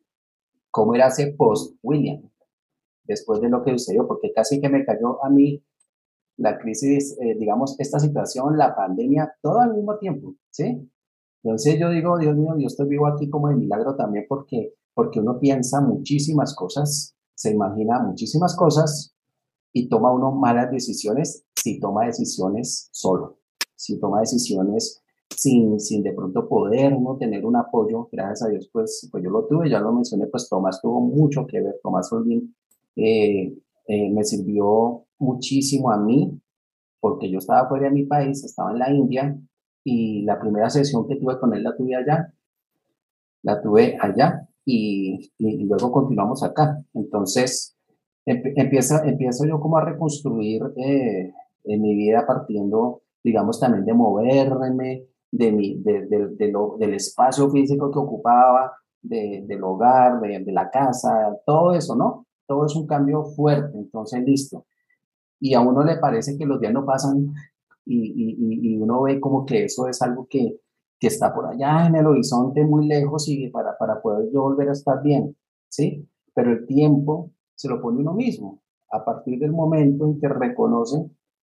cómo 0.71 0.95
era 0.95 1.09
ese 1.09 1.33
post-William. 1.33 2.23
después 3.05 3.41
de 3.41 3.49
lo 3.49 3.62
que 3.62 3.73
sucedió, 3.73 4.07
porque 4.07 4.33
casi 4.33 4.61
que 4.61 4.69
me 4.69 4.85
cayó 4.85 5.23
a 5.25 5.29
mí 5.29 5.62
la 6.37 6.59
crisis, 6.59 7.17
eh, 7.21 7.35
digamos, 7.39 7.79
esta 7.79 7.99
situación, 7.99 8.57
la 8.57 8.75
pandemia, 8.75 9.35
todo 9.43 9.61
al 9.61 9.75
mismo 9.75 9.99
tiempo, 9.99 10.35
¿sí? 10.51 10.89
Entonces 11.43 11.79
yo 11.79 11.91
digo, 11.91 12.17
Dios 12.19 12.37
mío, 12.37 12.55
yo 12.59 12.67
estoy 12.67 12.89
vivo 12.89 13.07
aquí 13.07 13.29
como 13.29 13.49
de 13.49 13.57
milagro 13.57 13.97
también 13.97 14.27
porque, 14.29 14.75
porque 14.95 15.21
uno 15.21 15.39
piensa 15.41 15.81
muchísimas 15.81 16.55
cosas, 16.55 17.17
se 17.35 17.51
imagina 17.51 17.99
muchísimas 17.99 18.55
cosas 18.57 19.15
y 19.73 19.89
toma 19.89 20.12
uno 20.12 20.31
malas 20.33 20.71
decisiones 20.71 21.45
si 21.57 21.81
toma 21.81 22.07
decisiones 22.07 22.89
solo, 22.93 23.41
si 23.75 23.99
toma 23.99 24.21
decisiones 24.21 25.01
sin, 25.37 25.79
sin 25.81 26.03
de 26.03 26.12
pronto 26.12 26.49
poder 26.49 26.95
uno 26.95 27.17
tener 27.17 27.45
un 27.45 27.57
apoyo, 27.57 28.09
gracias 28.11 28.43
a 28.43 28.51
Dios, 28.51 28.69
pues, 28.73 29.09
pues 29.11 29.23
yo 29.23 29.31
lo 29.31 29.47
tuve, 29.47 29.71
ya 29.71 29.81
lo 29.81 29.93
mencioné, 29.93 30.27
pues 30.27 30.49
Tomás 30.49 30.81
tuvo 30.81 31.01
mucho 31.01 31.47
que 31.47 31.61
ver, 31.61 31.81
Tomás 31.83 32.12
Olvin 32.12 32.55
eh, 32.97 33.55
eh, 33.87 34.11
me 34.11 34.25
sirvió 34.25 35.05
muchísimo 35.19 35.91
a 35.91 35.99
mí, 35.99 36.39
porque 37.01 37.31
yo 37.31 37.39
estaba 37.39 37.69
fuera 37.69 37.87
de 37.87 37.95
mi 37.95 38.05
país, 38.05 38.45
estaba 38.45 38.73
en 38.73 38.79
la 38.79 38.93
India, 38.93 39.37
y 39.85 40.23
la 40.23 40.39
primera 40.39 40.71
sesión 40.71 41.09
que 41.09 41.17
tuve 41.17 41.39
con 41.39 41.55
él 41.55 41.65
la 41.65 41.77
tuve 41.77 41.97
allá, 41.97 42.33
la 43.43 43.61
tuve 43.61 43.97
allá, 44.01 44.49
y, 44.65 45.33
y 45.39 45.65
luego 45.65 45.91
continuamos 45.91 46.45
acá. 46.45 46.85
Entonces, 46.95 47.77
empieza, 48.25 49.05
empiezo 49.05 49.45
yo 49.47 49.61
como 49.61 49.79
a 49.79 49.85
reconstruir 49.85 50.62
eh, 50.77 51.33
en 51.65 51.83
mi 51.83 51.95
vida 51.95 52.25
partiendo, 52.27 53.03
digamos, 53.23 53.59
también 53.59 53.85
de 53.85 53.95
moverme, 53.95 55.05
de 55.33 55.51
mi, 55.51 55.75
de, 55.83 56.07
de, 56.07 56.53
del 56.79 56.95
espacio 56.95 57.51
físico 57.51 57.91
que 57.91 57.99
ocupaba, 57.99 58.73
del 59.01 59.65
hogar, 59.65 60.21
de, 60.21 60.53
la 60.53 60.71
casa, 60.71 61.37
todo 61.45 61.75
eso, 61.75 61.97
¿no? 61.97 62.27
Todo 62.47 62.67
es 62.67 62.77
un 62.77 62.87
cambio 62.87 63.25
fuerte, 63.25 63.77
entonces 63.77 64.23
listo. 64.25 64.67
Y 65.41 65.55
a 65.55 65.61
uno 65.61 65.83
le 65.83 65.97
parece 65.97 66.39
que 66.39 66.47
los 66.47 66.61
días 66.61 66.73
no 66.73 66.85
pasan 66.85 67.33
y, 67.85 67.97
y, 67.97 68.75
y 68.75 68.77
uno 68.77 69.03
ve 69.03 69.19
como 69.19 69.45
que 69.45 69.65
eso 69.65 69.89
es 69.89 70.01
algo 70.03 70.29
que, 70.31 70.61
que, 71.01 71.07
está 71.09 71.35
por 71.35 71.47
allá 71.47 71.87
en 71.87 71.97
el 71.97 72.07
horizonte 72.07 72.65
muy 72.65 72.87
lejos 72.87 73.29
y 73.29 73.49
para, 73.49 73.77
para 73.77 74.01
poder 74.01 74.31
yo 74.33 74.43
volver 74.43 74.69
a 74.69 74.73
estar 74.73 75.03
bien, 75.03 75.37
¿sí? 75.69 76.07
Pero 76.35 76.53
el 76.53 76.67
tiempo 76.67 77.31
se 77.57 77.69
lo 77.69 77.81
pone 77.81 78.01
uno 78.01 78.12
mismo. 78.12 78.61
A 78.93 79.05
partir 79.05 79.39
del 79.41 79.53
momento 79.53 80.05
en 80.05 80.21
que 80.21 80.29
reconoce 80.29 81.11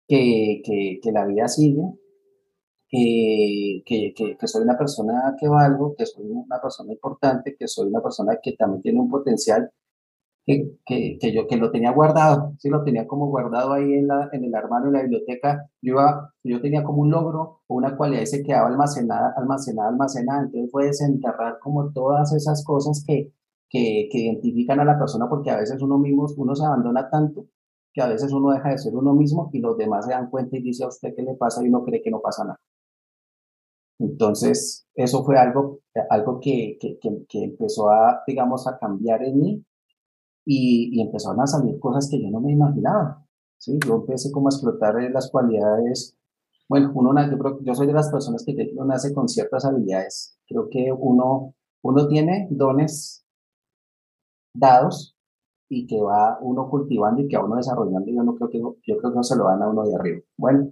que, 0.08 0.62
que, 0.66 1.00
que 1.02 1.12
la 1.12 1.26
vida 1.26 1.48
sigue, 1.48 1.84
que, 2.90 3.84
que, 3.86 4.48
soy 4.48 4.64
una 4.64 4.78
persona 4.78 5.36
que 5.40 5.48
valgo, 5.48 5.96
que 5.96 6.06
soy 6.06 6.26
una 6.26 6.62
persona 6.62 6.94
importante, 6.94 7.56
que 7.58 7.68
soy 7.68 7.88
una 7.90 8.02
persona 8.02 8.38
que 8.42 8.54
también 8.54 8.82
tiene 8.82 9.00
un 9.00 9.10
potencial 9.10 9.72
que, 10.46 10.78
que, 10.86 11.34
yo 11.34 11.48
que 11.48 11.58
lo 11.58 11.72
tenía 11.72 11.92
guardado, 11.92 12.54
sí 12.60 12.70
lo 12.70 12.84
tenía 12.84 13.06
como 13.06 13.28
guardado 13.28 13.74
ahí 13.74 13.94
en, 13.94 14.08
la, 14.08 14.30
en 14.32 14.46
el 14.46 14.56
armario, 14.56 14.88
en 14.88 14.94
la 14.94 15.02
biblioteca, 15.02 15.70
yo, 15.82 15.94
iba, 15.94 16.34
yo 16.44 16.62
tenía 16.62 16.84
como 16.84 17.02
un 17.02 17.12
logro 17.12 17.62
o 17.68 17.76
una 17.76 17.98
cualidad 17.98 18.22
y 18.22 18.28
se 18.28 18.44
quedaba 18.44 18.68
almacenada, 18.70 19.34
almacenada, 19.36 19.90
almacenada, 19.90 20.44
entonces 20.44 20.72
fue 20.72 20.86
desenterrar 20.86 21.60
como 21.60 21.92
todas 21.92 22.34
esas 22.34 22.64
cosas 22.64 23.04
que, 23.06 23.34
que, 23.70 24.08
que 24.10 24.20
identifican 24.20 24.80
a 24.80 24.86
la 24.86 24.98
persona 24.98 25.28
porque 25.30 25.52
a 25.52 25.58
veces 25.58 25.82
uno 25.82 25.98
mismo, 25.98 26.28
uno 26.38 26.56
se 26.56 26.66
abandona 26.66 27.10
tanto 27.10 27.48
que 27.98 28.04
a 28.04 28.08
veces 28.08 28.32
uno 28.32 28.52
deja 28.52 28.70
de 28.70 28.78
ser 28.78 28.96
uno 28.96 29.14
mismo 29.16 29.50
y 29.52 29.60
los 29.60 29.76
demás 29.76 30.06
se 30.06 30.12
dan 30.12 30.30
cuenta 30.30 30.56
y 30.56 30.62
dice 30.62 30.84
a 30.84 30.88
usted 30.88 31.16
qué 31.16 31.24
le 31.24 31.34
pasa 31.34 31.64
y 31.64 31.68
uno 31.68 31.84
cree 31.84 32.02
que 32.02 32.12
no 32.12 32.22
pasa 32.22 32.44
nada. 32.44 32.60
Entonces, 34.00 34.86
eso 34.96 35.24
fue 35.24 35.38
algo, 35.38 35.80
algo 36.10 36.40
que, 36.40 36.78
que, 36.80 37.00
que, 37.00 37.44
empezó 37.44 37.90
a, 37.90 38.24
digamos, 38.28 38.68
a 38.68 38.78
cambiar 38.78 39.24
en 39.24 39.40
mí 39.40 39.66
y, 40.46 40.90
y, 40.94 41.02
empezaron 41.02 41.42
a 41.42 41.48
salir 41.48 41.80
cosas 41.80 42.10
que 42.10 42.22
yo 42.22 42.30
no 42.30 42.40
me 42.40 42.52
imaginaba. 42.52 43.26
¿sí? 43.58 43.78
Yo 43.86 43.96
empecé 43.96 44.32
como 44.32 44.48
a 44.48 44.52
explotar 44.52 44.96
las 45.12 45.32
cualidades. 45.32 46.16
Bueno, 46.70 46.92
uno, 46.96 47.14
yo, 47.30 47.60
yo 47.62 47.76
soy 47.76 47.88
de 47.88 47.94
las 47.94 48.10
personas 48.12 48.44
que 48.46 48.72
uno 48.74 48.86
nace 48.86 49.14
con 49.14 49.28
ciertas 49.28 49.66
habilidades. 49.66 50.38
Creo 50.48 50.70
que 50.70 50.92
uno, 50.92 51.56
uno 51.82 52.08
tiene 52.08 52.48
dones 52.52 53.26
dados 54.54 55.16
y 55.70 55.86
que 55.88 56.00
va 56.02 56.38
uno 56.42 56.70
cultivando 56.70 57.22
y 57.22 57.28
que 57.28 57.38
va 57.38 57.46
uno 57.46 57.56
desarrollando. 57.58 58.12
Yo 58.12 58.24
no 58.24 58.36
creo 58.36 58.50
que, 58.50 58.60
yo 58.60 58.98
creo 58.98 59.12
que 59.12 59.16
no 59.16 59.24
se 59.24 59.36
lo 59.36 59.46
dan 59.46 59.64
a 59.64 59.70
uno 59.70 59.84
de 59.84 59.96
arriba. 59.96 60.22
Bueno, 60.38 60.72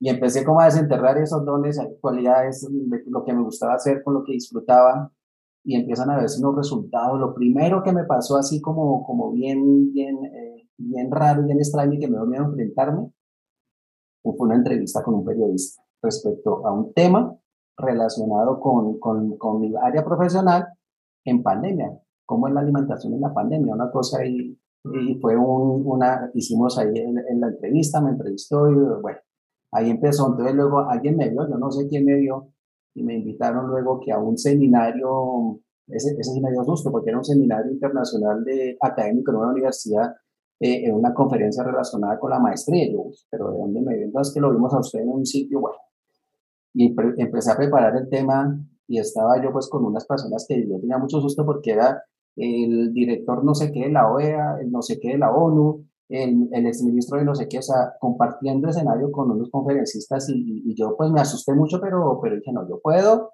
y 0.00 0.08
empecé 0.08 0.44
como 0.44 0.60
a 0.60 0.66
desenterrar 0.66 1.18
esos 1.18 1.44
dones, 1.44 1.80
cualidades, 2.00 2.68
lo 3.06 3.24
que 3.24 3.32
me 3.32 3.42
gustaba 3.42 3.74
hacer, 3.74 4.02
con 4.02 4.14
lo 4.14 4.24
que 4.24 4.32
disfrutaba, 4.32 5.12
y 5.64 5.74
empiezan 5.74 6.10
a 6.10 6.16
verse 6.16 6.40
unos 6.40 6.56
resultados. 6.56 7.18
Lo 7.18 7.34
primero 7.34 7.82
que 7.82 7.92
me 7.92 8.04
pasó 8.04 8.36
así 8.36 8.60
como, 8.60 9.04
como 9.04 9.32
bien, 9.32 9.92
bien, 9.92 10.24
eh, 10.24 10.68
bien 10.78 11.10
raro, 11.10 11.42
bien 11.42 11.58
extraño 11.58 11.94
y 11.94 11.98
que 11.98 12.08
me 12.08 12.16
dio 12.16 12.26
miedo 12.26 12.44
enfrentarme, 12.44 13.10
fue 14.22 14.46
una 14.46 14.56
entrevista 14.56 15.02
con 15.02 15.14
un 15.14 15.24
periodista 15.24 15.82
respecto 16.02 16.66
a 16.66 16.72
un 16.72 16.92
tema 16.92 17.34
relacionado 17.76 18.60
con, 18.60 18.98
con, 18.98 19.36
con 19.36 19.60
mi 19.60 19.72
área 19.76 20.04
profesional 20.04 20.66
en 21.24 21.42
pandemia, 21.42 21.98
cómo 22.26 22.48
es 22.48 22.54
la 22.54 22.60
alimentación 22.60 23.14
en 23.14 23.20
la 23.20 23.32
pandemia, 23.32 23.74
una 23.74 23.90
cosa 23.90 24.18
ahí, 24.20 24.58
y 24.84 25.14
fue 25.20 25.36
un, 25.36 25.82
una, 25.86 26.30
hicimos 26.34 26.78
ahí 26.78 26.98
en, 26.98 27.18
en 27.18 27.40
la 27.40 27.48
entrevista, 27.48 28.00
me 28.00 28.10
entrevistó 28.10 28.70
y 28.70 28.74
bueno, 29.00 29.18
Ahí 29.72 29.90
empezó, 29.90 30.28
entonces 30.28 30.54
luego 30.54 30.80
alguien 30.80 31.16
me 31.16 31.28
vio, 31.28 31.48
yo 31.48 31.58
no 31.58 31.70
sé 31.70 31.86
quién 31.88 32.04
me 32.04 32.14
vio, 32.14 32.48
y 32.94 33.02
me 33.02 33.14
invitaron 33.14 33.68
luego 33.68 34.00
que 34.00 34.12
a 34.12 34.18
un 34.18 34.36
seminario, 34.38 35.60
ese, 35.88 36.16
ese 36.18 36.32
sí 36.32 36.40
me 36.40 36.50
dio 36.50 36.64
susto, 36.64 36.90
porque 36.90 37.10
era 37.10 37.18
un 37.18 37.24
seminario 37.24 37.70
internacional 37.70 38.44
de 38.44 38.76
académico 38.80 39.30
en 39.30 39.36
una 39.38 39.50
universidad, 39.50 40.14
eh, 40.60 40.86
en 40.86 40.94
una 40.94 41.14
conferencia 41.14 41.62
relacionada 41.62 42.18
con 42.18 42.30
la 42.30 42.40
maestría. 42.40 42.90
Yo, 42.90 43.04
pero 43.30 43.52
¿de 43.52 43.58
dónde 43.58 43.80
me 43.80 43.94
vio? 43.94 44.06
Entonces 44.06 44.34
que 44.34 44.40
lo 44.40 44.50
vimos 44.50 44.74
a 44.74 44.80
usted 44.80 45.00
en 45.00 45.08
un 45.08 45.24
sitio, 45.24 45.60
bueno. 45.60 45.78
Y 46.74 46.94
empecé 47.20 47.52
a 47.52 47.56
preparar 47.56 47.96
el 47.96 48.08
tema 48.08 48.58
y 48.86 48.98
estaba 48.98 49.42
yo 49.42 49.52
pues 49.52 49.68
con 49.68 49.84
unas 49.84 50.06
personas 50.06 50.46
que 50.48 50.66
yo 50.66 50.78
tenía 50.80 50.98
mucho 50.98 51.20
susto 51.20 51.44
porque 51.44 51.72
era 51.72 52.02
el 52.36 52.92
director 52.92 53.44
no 53.44 53.54
sé 53.54 53.72
qué 53.72 53.80
de 53.80 53.90
la 53.90 54.10
OEA, 54.10 54.58
el 54.60 54.70
no 54.70 54.82
sé 54.82 54.98
qué 55.00 55.10
de 55.10 55.18
la 55.18 55.32
ONU, 55.32 55.84
el, 56.08 56.48
el 56.52 56.66
exministro 56.66 57.18
de 57.18 57.24
no 57.24 57.34
sé 57.34 57.48
qué, 57.48 57.58
o 57.58 57.62
sea, 57.62 57.94
compartiendo 58.00 58.68
escenario 58.68 59.12
con 59.12 59.30
unos 59.30 59.50
conferencistas 59.50 60.28
y, 60.30 60.62
y, 60.64 60.74
yo 60.74 60.96
pues 60.96 61.10
me 61.10 61.20
asusté 61.20 61.54
mucho, 61.54 61.80
pero, 61.80 62.18
pero 62.22 62.36
dije, 62.36 62.52
no, 62.52 62.68
yo 62.68 62.80
puedo 62.80 63.32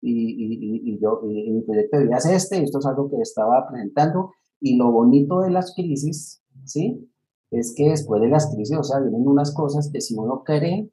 y, 0.00 0.92
y 0.92 0.98
yo, 1.00 1.20
mi 1.22 1.62
proyecto 1.62 1.98
de 1.98 2.04
vida 2.04 2.16
es 2.18 2.26
este 2.26 2.58
y 2.58 2.64
esto 2.64 2.78
es 2.78 2.86
algo 2.86 3.10
que 3.10 3.20
estaba 3.20 3.68
presentando 3.68 4.32
y 4.60 4.76
lo 4.76 4.92
bonito 4.92 5.40
de 5.40 5.50
las 5.50 5.74
crisis, 5.74 6.42
¿sí? 6.64 7.08
Es 7.50 7.74
que 7.76 7.90
después 7.90 8.22
de 8.22 8.28
las 8.28 8.54
crisis, 8.54 8.78
o 8.78 8.82
sea, 8.82 9.00
vienen 9.00 9.26
unas 9.26 9.52
cosas 9.54 9.90
que 9.92 10.00
si 10.00 10.14
uno 10.16 10.42
cree 10.44 10.90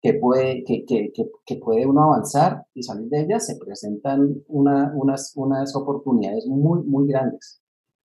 que 0.00 0.14
puede, 0.14 0.62
que, 0.64 0.84
que, 0.84 1.10
que, 1.12 1.30
que 1.44 1.56
puede 1.56 1.86
uno 1.86 2.04
avanzar 2.04 2.66
y 2.74 2.82
salir 2.82 3.08
de 3.08 3.22
ellas, 3.22 3.46
se 3.46 3.56
presentan 3.56 4.44
una, 4.46 4.92
unas, 4.94 5.32
unas 5.36 5.74
oportunidades 5.74 6.46
muy, 6.46 6.84
muy 6.84 7.08
grandes 7.08 7.60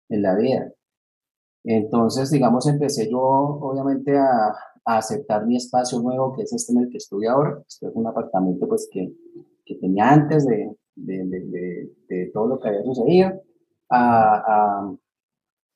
en 0.09 0.21
la 0.21 0.35
vida. 0.35 0.71
Entonces, 1.69 2.31
digamos, 2.31 2.65
empecé 2.65 3.09
yo 3.11 3.19
obviamente 3.19 4.17
a, 4.17 4.55
aceptar 4.85 5.45
mi 5.45 5.57
espacio 5.57 5.99
nuevo, 5.99 6.33
que 6.33 6.43
es 6.43 6.53
este 6.53 6.71
en 6.71 6.79
el 6.79 6.89
que 6.89 6.95
estoy 6.95 7.25
ahora. 7.25 7.61
Este 7.67 7.87
es 7.87 7.91
un 7.93 8.07
apartamento 8.07 8.69
pues 8.69 8.87
que, 8.89 9.13
que 9.65 9.75
tenía 9.75 10.11
antes 10.11 10.45
de, 10.45 10.73
de, 10.95 11.89
de, 12.07 12.31
todo 12.33 12.47
lo 12.47 12.57
que 12.57 12.69
había 12.69 12.83
sucedido, 12.83 13.33
a, 13.89 14.95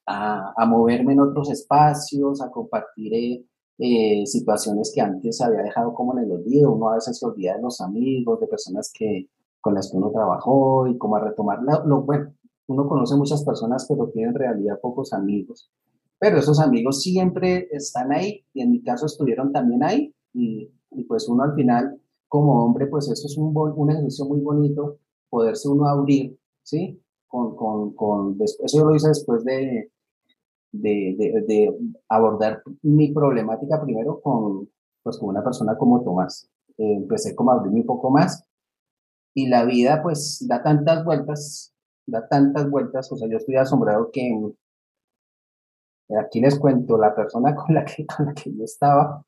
a, 0.07 0.53
a, 0.55 0.65
moverme 0.65 1.11
en 1.11 1.19
otros 1.19 1.51
espacios, 1.51 2.41
a 2.41 2.49
compartir 2.49 3.13
eh, 3.13 3.45
eh, 3.79 4.25
situaciones 4.25 4.93
que 4.95 5.01
antes 5.01 5.41
había 5.41 5.61
dejado 5.61 5.93
como 5.93 6.17
en 6.17 6.23
el 6.23 6.31
olvido. 6.31 6.71
Uno 6.71 6.91
a 6.91 6.95
veces 6.95 7.19
se 7.19 7.25
olvida 7.25 7.57
de 7.57 7.63
los 7.63 7.81
amigos, 7.81 8.39
de 8.39 8.47
personas 8.47 8.93
que, 8.97 9.27
con 9.59 9.73
las 9.73 9.91
que 9.91 9.97
uno 9.97 10.09
trabajó 10.09 10.87
y 10.87 10.97
como 10.97 11.17
a 11.17 11.19
retomar 11.19 11.59
lo 11.85 12.03
bueno, 12.03 12.33
uno 12.67 12.87
conoce 12.87 13.15
muchas 13.15 13.43
personas, 13.43 13.85
pero 13.87 14.09
tiene 14.09 14.29
en 14.29 14.35
realidad 14.35 14.79
pocos 14.81 15.13
amigos. 15.13 15.69
Pero 16.19 16.37
esos 16.37 16.59
amigos 16.59 17.01
siempre 17.01 17.67
están 17.71 18.11
ahí 18.11 18.45
y 18.53 18.61
en 18.61 18.71
mi 18.71 18.81
caso 18.81 19.05
estuvieron 19.05 19.51
también 19.51 19.83
ahí. 19.83 20.13
Y, 20.33 20.71
y 20.91 21.03
pues 21.05 21.27
uno 21.27 21.43
al 21.43 21.55
final, 21.55 21.99
como 22.27 22.63
hombre, 22.63 22.87
pues 22.87 23.09
eso 23.09 23.25
es 23.25 23.37
un, 23.37 23.53
un 23.55 23.91
ejercicio 23.91 24.25
muy 24.25 24.39
bonito, 24.39 24.99
poderse 25.29 25.67
uno 25.67 25.87
abrir, 25.87 26.37
¿sí? 26.63 27.01
Con, 27.27 27.55
con, 27.55 27.93
con, 27.93 28.37
eso 28.41 28.77
yo 28.77 28.85
lo 28.85 28.95
hice 28.95 29.07
después 29.07 29.43
de, 29.45 29.89
de, 30.71 31.43
de, 31.47 31.77
abordar 32.09 32.61
mi 32.81 33.11
problemática 33.13 33.81
primero 33.81 34.19
con, 34.21 34.69
pues, 35.01 35.17
con 35.17 35.29
una 35.29 35.43
persona 35.43 35.77
como 35.77 36.03
Tomás. 36.03 36.49
Eh, 36.77 36.95
empecé 36.95 37.35
como 37.35 37.51
a 37.51 37.55
abrirme 37.55 37.81
un 37.81 37.85
poco 37.85 38.09
más 38.09 38.45
y 39.33 39.47
la 39.47 39.65
vida 39.65 40.01
pues 40.03 40.45
da 40.47 40.61
tantas 40.61 41.03
vueltas 41.05 41.73
da 42.11 42.27
tantas 42.27 42.69
vueltas, 42.69 43.11
o 43.11 43.15
sea, 43.15 43.27
yo 43.29 43.37
estoy 43.37 43.55
asombrado 43.55 44.11
que 44.11 44.31
aquí 46.19 46.41
les 46.41 46.59
cuento, 46.59 46.97
la 46.97 47.15
persona 47.15 47.55
con 47.55 47.73
la 47.73 47.85
que, 47.85 48.05
con 48.05 48.27
la 48.27 48.33
que 48.33 48.53
yo 48.53 48.63
estaba 48.63 49.23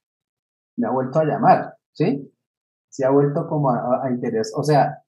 me 0.75 0.87
ha 0.87 0.91
vuelto 0.91 1.19
a 1.19 1.25
llamar, 1.25 1.77
¿sí? 1.91 2.31
Se 2.89 3.05
ha 3.05 3.09
vuelto 3.09 3.47
como 3.47 3.69
a, 3.69 4.09
interesar, 4.09 4.59
o 4.59 4.63
sea, 4.63 5.03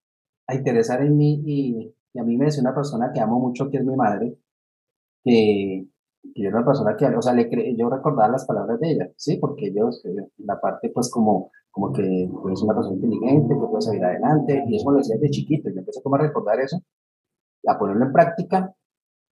a 0.47 0.55
interesar 0.55 1.01
en 1.01 1.17
mí 1.17 1.41
y, 1.45 1.95
a 2.19 2.23
mí 2.23 2.37
me 2.37 2.45
dice 2.45 2.61
una 2.61 2.73
persona 2.73 3.11
que 3.13 3.19
amo 3.19 3.39
mucho, 3.39 3.69
que 3.69 3.77
es 3.77 3.85
mi 3.85 3.95
madre, 3.95 4.37
que, 5.23 5.85
yo 6.35 6.47
era 6.47 6.57
una 6.57 6.65
persona 6.65 6.95
que, 6.95 7.05
o 7.07 7.21
sea, 7.21 7.33
le 7.33 7.75
yo 7.77 7.89
recordaba 7.89 8.29
las 8.29 8.45
palabras 8.45 8.79
de 8.79 8.91
ella, 8.91 9.11
¿sí? 9.17 9.37
Porque 9.37 9.73
yo, 9.73 9.89
la 10.37 10.59
parte, 10.59 10.89
pues, 10.89 11.09
como, 11.11 11.51
como 11.71 11.91
que 11.93 12.23
es 12.23 12.61
una 12.63 12.73
persona 12.73 12.95
inteligente, 12.95 13.53
que 13.53 13.67
puede 13.67 13.81
salir 13.81 14.03
adelante, 14.03 14.63
y 14.67 14.77
eso 14.77 14.85
me 14.87 14.93
lo 14.93 14.97
decía 14.99 15.15
desde 15.17 15.31
chiquito, 15.31 15.69
yo 15.69 15.79
empecé 15.79 16.01
como 16.01 16.15
a 16.15 16.19
recordar 16.19 16.59
eso, 16.59 16.81
a 17.67 17.77
ponerlo 17.77 18.05
en 18.05 18.13
práctica, 18.13 18.73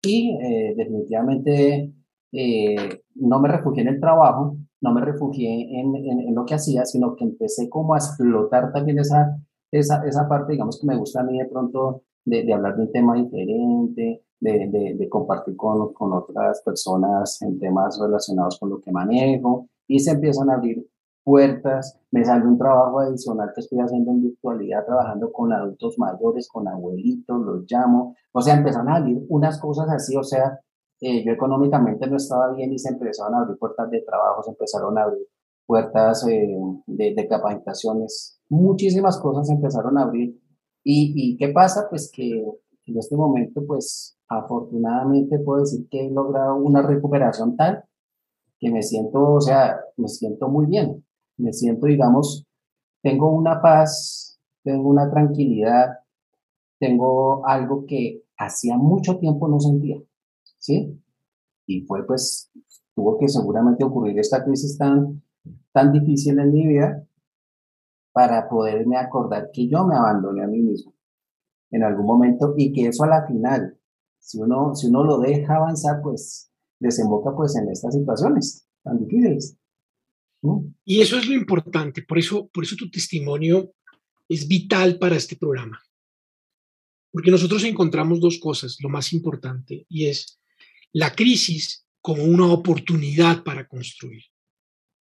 y 0.02 0.36
eh, 0.42 0.74
definitivamente 0.76 1.92
eh, 2.32 3.02
no 3.14 3.40
me 3.40 3.48
refugié 3.48 3.82
en 3.82 3.88
el 3.88 4.00
trabajo, 4.00 4.56
no 4.80 4.92
me 4.92 5.00
refugié 5.00 5.78
en, 5.78 5.94
en, 5.94 6.34
lo 6.34 6.44
que 6.44 6.54
hacía, 6.54 6.84
sino 6.84 7.14
que 7.14 7.24
empecé 7.24 7.68
como 7.68 7.94
a 7.94 7.98
explotar 7.98 8.72
también 8.72 8.98
esa, 8.98 9.38
esa, 9.70 10.04
esa 10.04 10.28
parte, 10.28 10.52
digamos, 10.52 10.80
que 10.80 10.86
me 10.86 10.96
gusta 10.96 11.20
a 11.20 11.24
mí 11.24 11.38
de 11.38 11.46
pronto 11.46 12.02
de, 12.24 12.42
de 12.42 12.52
hablar 12.52 12.76
de 12.76 12.82
un 12.82 12.92
tema 12.92 13.14
diferente, 13.14 14.22
de, 14.40 14.94
de, 14.98 15.08
compartir 15.08 15.54
con, 15.54 15.92
con, 15.92 16.12
otras 16.12 16.62
personas 16.62 17.40
en 17.42 17.60
temas 17.60 17.96
relacionados 18.00 18.58
con 18.58 18.70
lo 18.70 18.80
que 18.80 18.90
manejo 18.90 19.68
y 19.86 20.00
se 20.00 20.10
empiezan 20.10 20.50
a 20.50 20.54
abrir 20.54 20.84
puertas, 21.24 21.98
me 22.10 22.24
sale 22.24 22.46
un 22.46 22.58
trabajo 22.58 23.00
adicional 23.00 23.50
que 23.54 23.60
estoy 23.60 23.78
haciendo 23.78 24.10
en 24.10 24.22
virtualidad, 24.22 24.84
trabajando 24.84 25.32
con 25.32 25.52
adultos 25.52 25.98
mayores, 25.98 26.48
con 26.48 26.68
abuelitos, 26.68 27.40
los 27.40 27.64
llamo, 27.70 28.16
o 28.32 28.40
sea, 28.40 28.56
empezaron 28.56 28.88
a 28.88 28.96
abrir 28.96 29.24
unas 29.28 29.60
cosas 29.60 29.88
así, 29.90 30.16
o 30.16 30.24
sea, 30.24 30.60
eh, 31.00 31.24
yo 31.24 31.32
económicamente 31.32 32.06
no 32.08 32.16
estaba 32.16 32.52
bien 32.54 32.72
y 32.72 32.78
se 32.78 32.90
empezaron 32.90 33.34
a 33.34 33.40
abrir 33.40 33.58
puertas 33.58 33.90
de 33.90 34.02
trabajo, 34.02 34.42
se 34.42 34.50
empezaron 34.50 34.98
a 34.98 35.02
abrir 35.02 35.26
puertas 35.66 36.26
eh, 36.28 36.56
de, 36.86 37.14
de, 37.14 37.28
capacitaciones, 37.28 38.40
muchísimas 38.48 39.18
cosas 39.20 39.46
se 39.46 39.54
empezaron 39.54 39.98
a 39.98 40.02
abrir. 40.02 40.40
¿Y, 40.84 41.12
¿Y 41.14 41.36
qué 41.36 41.48
pasa? 41.48 41.86
Pues 41.88 42.10
que 42.12 42.44
en 42.86 42.98
este 42.98 43.16
momento, 43.16 43.62
pues 43.66 44.18
afortunadamente 44.28 45.38
puedo 45.38 45.60
decir 45.60 45.86
que 45.90 46.06
he 46.06 46.10
logrado 46.10 46.56
una 46.56 46.82
recuperación 46.82 47.56
tal 47.56 47.84
que 48.58 48.70
me 48.70 48.82
siento, 48.82 49.34
o 49.34 49.40
sea, 49.40 49.80
me 49.96 50.08
siento 50.08 50.48
muy 50.48 50.66
bien. 50.66 51.04
Me 51.42 51.52
siento, 51.52 51.86
digamos, 51.86 52.46
tengo 53.02 53.30
una 53.32 53.60
paz, 53.60 54.38
tengo 54.62 54.88
una 54.88 55.10
tranquilidad, 55.10 55.98
tengo 56.78 57.46
algo 57.46 57.84
que 57.86 58.24
hacía 58.36 58.76
mucho 58.76 59.18
tiempo 59.18 59.48
no 59.48 59.58
sentía, 59.58 60.00
¿sí? 60.58 60.98
Y 61.66 61.82
fue 61.82 62.06
pues, 62.06 62.50
tuvo 62.94 63.18
que 63.18 63.28
seguramente 63.28 63.84
ocurrir 63.84 64.18
esta 64.18 64.44
crisis 64.44 64.78
tan, 64.78 65.22
tan 65.72 65.92
difícil 65.92 66.38
en 66.38 66.52
mi 66.52 66.66
vida 66.66 67.06
para 68.12 68.48
poderme 68.48 68.96
acordar 68.96 69.50
que 69.52 69.68
yo 69.68 69.84
me 69.84 69.96
abandoné 69.96 70.44
a 70.44 70.46
mí 70.46 70.60
mismo 70.60 70.94
en 71.70 71.82
algún 71.82 72.06
momento 72.06 72.54
y 72.56 72.72
que 72.72 72.88
eso 72.88 73.04
a 73.04 73.08
la 73.08 73.26
final 73.26 73.78
si 74.22 74.40
uno, 74.40 74.74
si 74.74 74.86
uno 74.86 75.02
lo 75.02 75.18
deja 75.18 75.56
avanzar, 75.56 76.00
pues 76.00 76.48
desemboca 76.78 77.34
pues 77.34 77.56
en 77.56 77.68
estas 77.68 77.92
situaciones 77.94 78.66
tan 78.84 78.98
difíciles. 78.98 79.58
Y 80.84 81.00
eso 81.00 81.18
es 81.18 81.26
lo 81.26 81.34
importante, 81.34 82.02
por 82.02 82.18
eso, 82.18 82.48
por 82.48 82.64
eso 82.64 82.74
tu 82.76 82.90
testimonio 82.90 83.72
es 84.28 84.48
vital 84.48 84.98
para 84.98 85.16
este 85.16 85.36
programa. 85.36 85.80
Porque 87.12 87.30
nosotros 87.30 87.62
encontramos 87.64 88.20
dos 88.20 88.38
cosas, 88.38 88.76
lo 88.80 88.88
más 88.88 89.12
importante, 89.12 89.86
y 89.88 90.06
es 90.06 90.40
la 90.92 91.14
crisis 91.14 91.86
como 92.00 92.24
una 92.24 92.46
oportunidad 92.46 93.44
para 93.44 93.68
construir. 93.68 94.24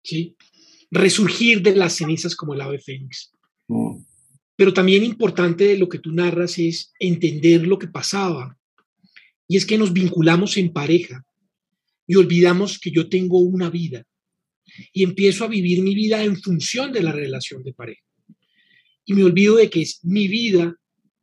¿sí? 0.02 0.36
Resurgir 0.90 1.60
de 1.62 1.76
las 1.76 1.94
cenizas 1.94 2.34
como 2.34 2.54
el 2.54 2.60
ave 2.62 2.78
fénix. 2.78 3.32
Mm. 3.68 3.98
Pero 4.56 4.72
también 4.72 5.04
importante 5.04 5.64
de 5.64 5.78
lo 5.78 5.88
que 5.88 5.98
tú 5.98 6.12
narras 6.12 6.58
es 6.58 6.92
entender 6.98 7.66
lo 7.66 7.78
que 7.78 7.88
pasaba 7.88 8.58
y 9.46 9.56
es 9.56 9.64
que 9.64 9.78
nos 9.78 9.92
vinculamos 9.92 10.56
en 10.56 10.72
pareja 10.72 11.24
y 12.06 12.16
olvidamos 12.16 12.78
que 12.78 12.90
yo 12.90 13.08
tengo 13.08 13.38
una 13.38 13.70
vida 13.70 14.04
y 14.92 15.02
empiezo 15.02 15.44
a 15.44 15.48
vivir 15.48 15.82
mi 15.82 15.94
vida 15.94 16.22
en 16.22 16.36
función 16.36 16.92
de 16.92 17.02
la 17.02 17.12
relación 17.12 17.62
de 17.62 17.72
pareja. 17.72 18.02
Y 19.04 19.14
me 19.14 19.24
olvido 19.24 19.56
de 19.56 19.70
que 19.70 19.82
es 19.82 20.04
mi 20.04 20.28
vida, 20.28 20.76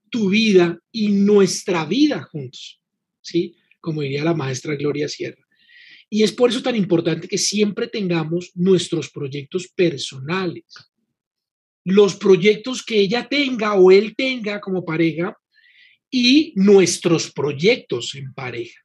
tu 0.10 0.30
vida 0.30 0.80
y 0.92 1.10
nuestra 1.10 1.86
vida 1.86 2.24
juntos, 2.24 2.82
¿sí? 3.22 3.56
Como 3.80 4.02
diría 4.02 4.24
la 4.24 4.34
maestra 4.34 4.76
Gloria 4.76 5.08
Sierra. 5.08 5.46
Y 6.10 6.24
es 6.24 6.32
por 6.32 6.50
eso 6.50 6.62
tan 6.62 6.76
importante 6.76 7.28
que 7.28 7.38
siempre 7.38 7.88
tengamos 7.88 8.52
nuestros 8.56 9.10
proyectos 9.10 9.68
personales. 9.68 10.64
Los 11.84 12.16
proyectos 12.16 12.84
que 12.84 13.00
ella 13.00 13.28
tenga 13.28 13.74
o 13.76 13.92
él 13.92 14.16
tenga 14.16 14.60
como 14.60 14.86
pareja 14.86 15.36
y 16.10 16.54
nuestros 16.56 17.32
proyectos 17.32 18.16
en 18.16 18.34
pareja. 18.34 18.80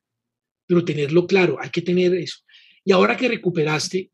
Pero 0.67 0.85
tenerlo 0.85 1.27
claro, 1.27 1.59
hay 1.61 1.71
que 1.71 1.83
tener 1.83 2.15
eso. 2.15 2.39
Y 2.85 2.93
ahora 2.93 3.17
que 3.17 3.29
recuperaste 3.29 4.11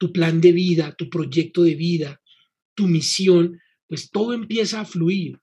tu 0.00 0.10
plan 0.12 0.40
de 0.40 0.52
vida, 0.52 0.94
tu 0.96 1.10
proyecto 1.10 1.62
de 1.62 1.74
vida, 1.74 2.20
tu 2.74 2.88
misión, 2.88 3.60
pues 3.86 4.10
todo 4.10 4.32
empieza 4.32 4.80
a 4.80 4.86
fluir, 4.86 5.38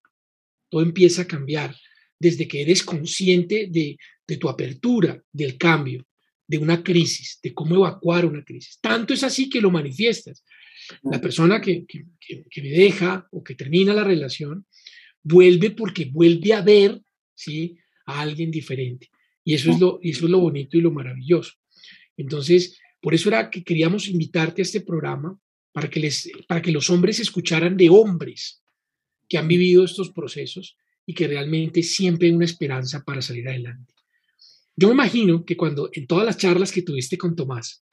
todo 0.69 0.81
empieza 0.81 1.21
a 1.21 1.27
cambiar 1.27 1.75
desde 2.19 2.47
que 2.47 2.63
eres 2.63 2.81
consciente 2.83 3.67
de, 3.69 3.97
tu 4.39 4.49
apertura, 4.49 5.21
del 5.31 5.57
cambio, 5.57 6.05
de 6.47 6.57
una 6.57 6.81
crisis, 6.83 7.39
de 7.43 7.53
cómo 7.53 7.75
evacuar 7.75 8.25
una 8.25 8.43
crisis. 8.43 8.79
Tanto 8.81 9.13
es 9.13 9.23
así 9.23 9.49
que 9.49 9.61
lo 9.61 9.69
manifiestas. 9.69 10.43
La 11.03 11.21
persona 11.21 11.61
que, 11.61 11.85
que 11.85 12.61
me 12.61 12.69
deja 12.69 13.27
o 13.31 13.43
que 13.43 13.55
termina 13.55 13.93
la 13.93 14.03
relación 14.03 14.65
vuelve 15.21 15.71
porque 15.71 16.05
vuelve 16.05 16.53
a 16.53 16.61
ver 16.61 17.01
¿sí? 17.37 17.77
A 18.05 18.21
alguien 18.21 18.51
diferente. 18.51 19.09
Y 19.43 19.53
eso 19.53 19.71
es 19.71 19.79
lo, 19.79 19.99
eso 20.01 20.25
es 20.25 20.31
lo 20.31 20.39
bonito 20.39 20.75
y 20.75 20.81
lo 20.81 20.91
maravilloso. 20.91 21.53
Entonces, 22.17 22.79
por 23.07 23.15
eso 23.15 23.29
era 23.29 23.49
que 23.49 23.63
queríamos 23.63 24.09
invitarte 24.09 24.61
a 24.61 24.63
este 24.63 24.81
programa 24.81 25.39
para 25.71 25.89
que, 25.89 26.01
les, 26.01 26.29
para 26.45 26.61
que 26.61 26.73
los 26.73 26.89
hombres 26.89 27.21
escucharan 27.21 27.77
de 27.77 27.89
hombres 27.89 28.61
que 29.29 29.37
han 29.37 29.47
vivido 29.47 29.85
estos 29.85 30.09
procesos 30.09 30.75
y 31.05 31.13
que 31.13 31.25
realmente 31.25 31.83
siempre 31.83 32.27
hay 32.27 32.33
una 32.33 32.43
esperanza 32.43 33.05
para 33.05 33.21
salir 33.21 33.47
adelante. 33.47 33.93
Yo 34.75 34.89
me 34.89 34.93
imagino 34.93 35.45
que 35.45 35.55
cuando 35.55 35.89
en 35.93 36.05
todas 36.05 36.25
las 36.25 36.35
charlas 36.35 36.69
que 36.69 36.81
tuviste 36.81 37.17
con 37.17 37.33
Tomás, 37.33 37.85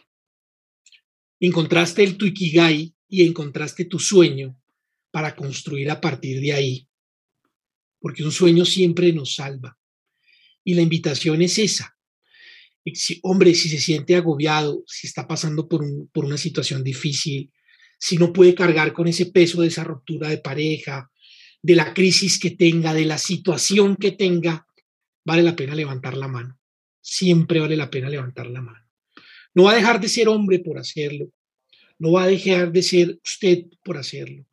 encontraste 1.38 2.02
el 2.02 2.16
tu 2.16 2.26
ikigai 2.26 2.92
y 3.06 3.24
encontraste 3.24 3.84
tu 3.84 4.00
sueño 4.00 4.60
para 5.12 5.36
construir 5.36 5.92
a 5.92 6.00
partir 6.00 6.40
de 6.40 6.54
ahí 6.54 6.88
porque 8.00 8.24
un 8.24 8.32
sueño 8.32 8.64
siempre 8.64 9.12
nos 9.12 9.36
salva. 9.36 9.78
Y 10.64 10.74
la 10.74 10.82
invitación 10.82 11.40
es 11.40 11.56
esa. 11.60 11.93
Si, 12.92 13.18
hombre, 13.22 13.54
si 13.54 13.68
se 13.68 13.78
siente 13.78 14.14
agobiado, 14.14 14.82
si 14.86 15.06
está 15.06 15.26
pasando 15.26 15.68
por, 15.68 15.84
por 16.12 16.24
una 16.24 16.36
situación 16.36 16.84
difícil, 16.84 17.50
si 17.98 18.18
no 18.18 18.32
puede 18.32 18.54
cargar 18.54 18.92
con 18.92 19.08
ese 19.08 19.26
peso 19.26 19.62
de 19.62 19.68
esa 19.68 19.84
ruptura 19.84 20.28
de 20.28 20.38
pareja, 20.38 21.10
de 21.62 21.76
la 21.76 21.94
crisis 21.94 22.38
que 22.38 22.50
tenga, 22.50 22.92
de 22.92 23.06
la 23.06 23.16
situación 23.16 23.96
que 23.96 24.12
tenga, 24.12 24.66
vale 25.24 25.42
la 25.42 25.56
pena 25.56 25.74
levantar 25.74 26.16
la 26.16 26.28
mano. 26.28 26.58
Siempre 27.00 27.60
vale 27.60 27.76
la 27.76 27.90
pena 27.90 28.10
levantar 28.10 28.48
la 28.48 28.60
mano. 28.60 28.86
No 29.54 29.64
va 29.64 29.72
a 29.72 29.76
dejar 29.76 30.00
de 30.00 30.08
ser 30.08 30.28
hombre 30.28 30.58
por 30.58 30.78
hacerlo. 30.78 31.30
No 31.98 32.12
va 32.12 32.24
a 32.24 32.26
dejar 32.26 32.72
de 32.72 32.82
ser 32.82 33.18
usted 33.24 33.64
por 33.82 33.96
hacerlo. 33.96 34.46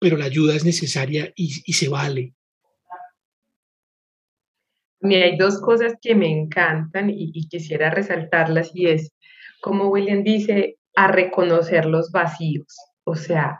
Pero 0.00 0.16
la 0.16 0.24
ayuda 0.24 0.56
es 0.56 0.64
necesaria 0.64 1.32
y 1.36 1.72
se 1.72 1.88
vale 1.88 2.34
hay 5.14 5.36
dos 5.36 5.60
cosas 5.60 5.94
que 6.02 6.14
me 6.14 6.28
encantan 6.28 7.08
y, 7.10 7.30
y, 7.32 7.48
quisiera 7.48 7.90
resaltarlas 7.90 8.70
y 8.74 8.88
es, 8.88 9.12
como 9.60 9.88
William 9.88 10.22
dice, 10.24 10.76
a 10.96 11.08
reconocer 11.08 11.86
los 11.86 12.10
vacíos. 12.10 12.76
O 13.04 13.14
sea, 13.14 13.58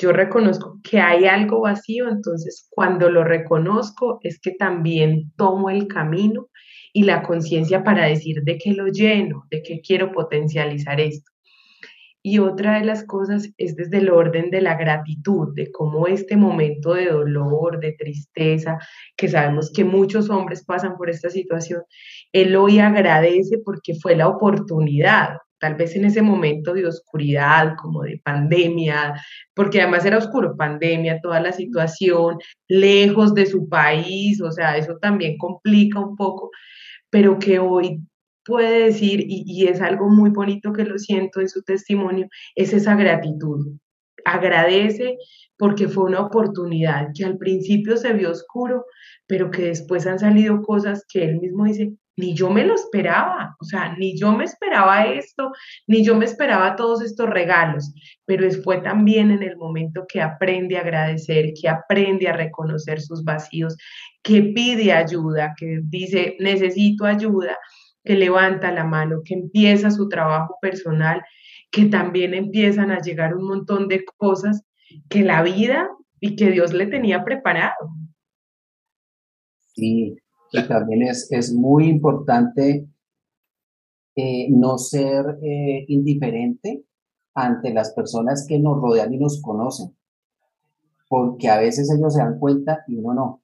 yo 0.00 0.12
reconozco 0.12 0.80
que 0.82 0.98
hay 0.98 1.26
algo 1.26 1.60
vacío, 1.60 2.08
entonces 2.08 2.66
cuando 2.70 3.10
lo 3.10 3.22
reconozco 3.22 4.18
es 4.22 4.40
que 4.40 4.52
también 4.52 5.32
tomo 5.36 5.70
el 5.70 5.86
camino 5.88 6.48
y 6.92 7.04
la 7.04 7.22
conciencia 7.22 7.84
para 7.84 8.06
decir 8.06 8.42
de 8.42 8.58
qué 8.58 8.72
lo 8.72 8.88
lleno, 8.88 9.44
de 9.50 9.62
qué 9.62 9.80
quiero 9.80 10.10
potencializar 10.10 11.00
esto. 11.00 11.30
Y 12.22 12.38
otra 12.38 12.78
de 12.78 12.84
las 12.84 13.04
cosas 13.04 13.50
es 13.56 13.76
desde 13.76 13.98
el 13.98 14.10
orden 14.10 14.50
de 14.50 14.60
la 14.60 14.76
gratitud, 14.76 15.54
de 15.54 15.70
cómo 15.72 16.06
este 16.06 16.36
momento 16.36 16.92
de 16.92 17.06
dolor, 17.06 17.80
de 17.80 17.92
tristeza, 17.92 18.78
que 19.16 19.28
sabemos 19.28 19.72
que 19.72 19.84
muchos 19.84 20.28
hombres 20.28 20.62
pasan 20.64 20.96
por 20.96 21.08
esta 21.08 21.30
situación, 21.30 21.82
él 22.32 22.54
hoy 22.56 22.78
agradece 22.78 23.58
porque 23.64 23.94
fue 23.94 24.16
la 24.16 24.28
oportunidad, 24.28 25.38
tal 25.58 25.76
vez 25.76 25.96
en 25.96 26.04
ese 26.04 26.20
momento 26.20 26.74
de 26.74 26.86
oscuridad, 26.86 27.74
como 27.80 28.02
de 28.02 28.20
pandemia, 28.22 29.14
porque 29.54 29.80
además 29.80 30.04
era 30.04 30.18
oscuro, 30.18 30.56
pandemia, 30.56 31.20
toda 31.22 31.40
la 31.40 31.52
situación, 31.52 32.38
lejos 32.68 33.34
de 33.34 33.46
su 33.46 33.66
país, 33.68 34.42
o 34.42 34.52
sea, 34.52 34.76
eso 34.76 34.98
también 35.00 35.38
complica 35.38 36.00
un 36.00 36.16
poco, 36.16 36.50
pero 37.10 37.38
que 37.38 37.58
hoy 37.58 38.00
puede 38.44 38.86
decir, 38.86 39.24
y, 39.26 39.66
es 39.66 39.80
algo 39.80 40.08
muy 40.08 40.30
bonito 40.30 40.72
que 40.72 40.84
lo 40.84 40.98
siento 40.98 41.40
en 41.40 41.48
su 41.48 41.62
testimonio, 41.62 42.28
es 42.54 42.72
esa 42.72 42.94
gratitud. 42.96 43.78
Agradece 44.24 45.16
porque 45.56 45.88
fue 45.88 46.04
una 46.04 46.20
oportunidad 46.20 47.08
que 47.14 47.24
al 47.24 47.38
principio 47.38 47.96
se 47.96 48.12
vio 48.12 48.30
oscuro, 48.30 48.86
pero 49.26 49.50
que 49.50 49.62
después 49.62 50.06
han 50.06 50.18
salido 50.18 50.62
cosas 50.62 51.04
que 51.08 51.24
él 51.24 51.40
mismo 51.40 51.64
dice, 51.64 51.94
ni 52.20 52.34
yo 52.34 52.50
me 52.50 52.64
lo 52.64 52.74
esperaba, 52.74 53.56
o 53.60 53.64
sea, 53.64 53.94
ni 53.96 54.18
yo 54.18 54.32
me 54.32 54.44
esperaba 54.44 55.06
esto, 55.06 55.52
ni 55.86 56.04
yo 56.04 56.16
me 56.16 56.26
esperaba 56.26 56.76
todos 56.76 57.02
estos 57.02 57.28
regalos, 57.28 57.92
pero 58.26 58.48
fue 58.62 58.78
también 58.78 59.30
en 59.30 59.42
el 59.42 59.56
momento 59.56 60.04
que 60.06 60.20
aprende 60.20 60.76
a 60.76 60.82
agradecer, 60.82 61.52
que 61.60 61.68
aprende 61.68 62.28
a 62.28 62.32
reconocer 62.34 63.00
sus 63.00 63.24
vacíos, 63.24 63.76
que 64.22 64.42
pide 64.42 64.92
ayuda, 64.92 65.54
que 65.56 65.80
dice, 65.84 66.36
necesito 66.40 67.06
ayuda, 67.06 67.56
que 68.04 68.14
levanta 68.14 68.72
la 68.72 68.84
mano, 68.84 69.22
que 69.24 69.34
empieza 69.34 69.90
su 69.90 70.08
trabajo 70.08 70.56
personal, 70.60 71.22
que 71.70 71.86
también 71.86 72.34
empiezan 72.34 72.90
a 72.90 73.00
llegar 73.00 73.34
un 73.36 73.46
montón 73.46 73.88
de 73.88 74.04
cosas 74.16 74.64
que 75.08 75.22
la 75.22 75.42
vida 75.42 75.88
y 76.20 76.36
que 76.36 76.50
Dios 76.50 76.72
le 76.72 76.86
tenía 76.86 77.24
preparado. 77.24 77.90
Sí, 79.74 80.16
y 80.52 80.68
también 80.68 81.02
es, 81.02 81.30
es 81.30 81.52
muy 81.52 81.88
importante 81.88 82.86
eh, 84.16 84.48
no 84.50 84.76
ser 84.78 85.38
eh, 85.42 85.84
indiferente 85.88 86.84
ante 87.34 87.72
las 87.72 87.94
personas 87.94 88.44
que 88.46 88.58
nos 88.58 88.80
rodean 88.80 89.14
y 89.14 89.18
nos 89.18 89.40
conocen, 89.40 89.96
porque 91.08 91.48
a 91.48 91.58
veces 91.58 91.90
ellos 91.96 92.14
se 92.14 92.20
dan 92.20 92.38
cuenta 92.38 92.84
y 92.88 92.96
uno 92.96 93.14
no. 93.14 93.39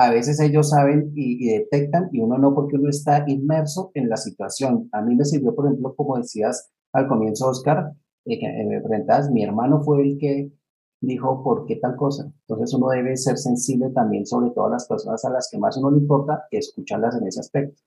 A 0.00 0.10
veces 0.10 0.38
ellos 0.38 0.70
saben 0.70 1.12
y, 1.16 1.44
detectan 1.48 2.08
y 2.12 2.20
uno 2.20 2.38
no 2.38 2.54
porque 2.54 2.76
uno 2.76 2.88
está 2.88 3.24
inmerso 3.26 3.90
en 3.94 4.08
la 4.08 4.16
situación. 4.16 4.88
A 4.92 5.02
mí 5.02 5.16
me 5.16 5.24
sirvió, 5.24 5.56
por 5.56 5.66
ejemplo, 5.66 5.92
como 5.96 6.16
decías 6.16 6.70
al 6.92 7.08
comienzo, 7.08 7.48
Oscar, 7.48 7.92
eh, 8.24 8.38
que 8.38 8.46
me 8.64 8.80
preguntabas, 8.80 9.28
mi 9.32 9.42
hermano 9.42 9.82
fue 9.82 10.02
el 10.02 10.18
que 10.18 10.52
dijo 11.00 11.42
por 11.42 11.66
qué 11.66 11.76
tal 11.76 11.96
cosa. 11.96 12.32
Entonces 12.46 12.74
uno 12.74 12.90
debe 12.90 13.16
ser 13.16 13.38
sensible 13.38 13.90
también, 13.90 14.24
sobre 14.24 14.50
todo 14.50 14.66
a 14.66 14.70
las 14.70 14.86
personas 14.86 15.24
a 15.24 15.30
las 15.30 15.48
que 15.50 15.58
más 15.58 15.76
uno 15.76 15.90
le 15.90 15.98
importa, 15.98 16.44
escucharlas 16.52 17.16
en 17.16 17.26
ese 17.26 17.40
aspecto. 17.40 17.82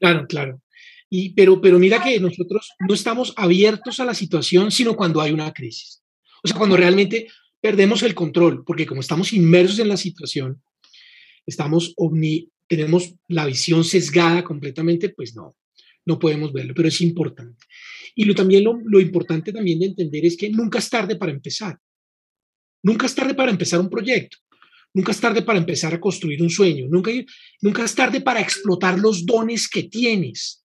Claro, 0.00 0.26
claro. 0.26 0.62
Y, 1.10 1.34
pero, 1.34 1.60
pero 1.60 1.78
mira 1.78 2.02
que 2.02 2.18
nosotros 2.18 2.72
no 2.88 2.94
estamos 2.94 3.34
abiertos 3.36 4.00
a 4.00 4.06
la 4.06 4.14
situación, 4.14 4.70
sino 4.70 4.96
cuando 4.96 5.20
hay 5.20 5.32
una 5.32 5.52
crisis. 5.52 6.02
O 6.42 6.48
sea, 6.48 6.56
cuando 6.56 6.78
realmente 6.78 7.28
perdemos 7.62 8.02
el 8.02 8.14
control, 8.14 8.64
porque 8.64 8.84
como 8.84 9.00
estamos 9.00 9.32
inmersos 9.32 9.78
en 9.78 9.88
la 9.88 9.96
situación, 9.96 10.60
estamos 11.46 11.94
omni, 11.96 12.50
tenemos 12.66 13.14
la 13.28 13.46
visión 13.46 13.84
sesgada 13.84 14.42
completamente, 14.42 15.10
pues 15.10 15.34
no, 15.36 15.56
no 16.04 16.18
podemos 16.18 16.52
verlo, 16.52 16.74
pero 16.74 16.88
es 16.88 17.00
importante. 17.00 17.64
Y 18.16 18.24
lo, 18.24 18.34
también 18.34 18.64
lo, 18.64 19.00
importante 19.00 19.52
también 19.52 19.78
de 19.78 19.86
entender 19.86 20.26
es 20.26 20.36
que 20.36 20.50
nunca 20.50 20.80
es 20.80 20.90
tarde 20.90 21.16
para 21.16 21.32
empezar. 21.32 21.78
Nunca 22.82 23.06
es 23.06 23.14
tarde 23.14 23.34
para 23.34 23.52
empezar 23.52 23.80
un 23.80 23.88
proyecto. 23.88 24.38
Nunca 24.92 25.12
es 25.12 25.20
tarde 25.20 25.42
para 25.42 25.58
empezar 25.58 25.94
a 25.94 26.00
construir 26.00 26.42
un 26.42 26.50
sueño. 26.50 26.86
Nunca, 26.88 27.12
nunca 27.62 27.84
es 27.84 27.94
tarde 27.94 28.20
para 28.20 28.40
explotar 28.40 28.98
los 28.98 29.24
dones 29.24 29.68
que 29.68 29.84
tienes. 29.84 30.64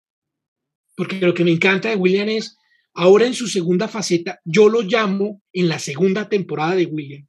Porque 0.95 1.19
lo 1.19 1.33
que 1.33 1.43
me 1.43 1.51
encanta 1.51 1.89
de 1.89 1.97
William 1.97 2.29
es, 2.29 2.57
ahora 2.95 3.27
en 3.27 3.33
su 3.33 3.47
segunda 3.47 3.87
faceta, 3.87 4.39
yo 4.43 4.69
lo 4.69 4.81
llamo 4.81 5.41
en 5.53 5.67
la 5.67 5.79
segunda 5.79 6.27
temporada 6.27 6.75
de 6.75 6.85
William. 6.85 7.27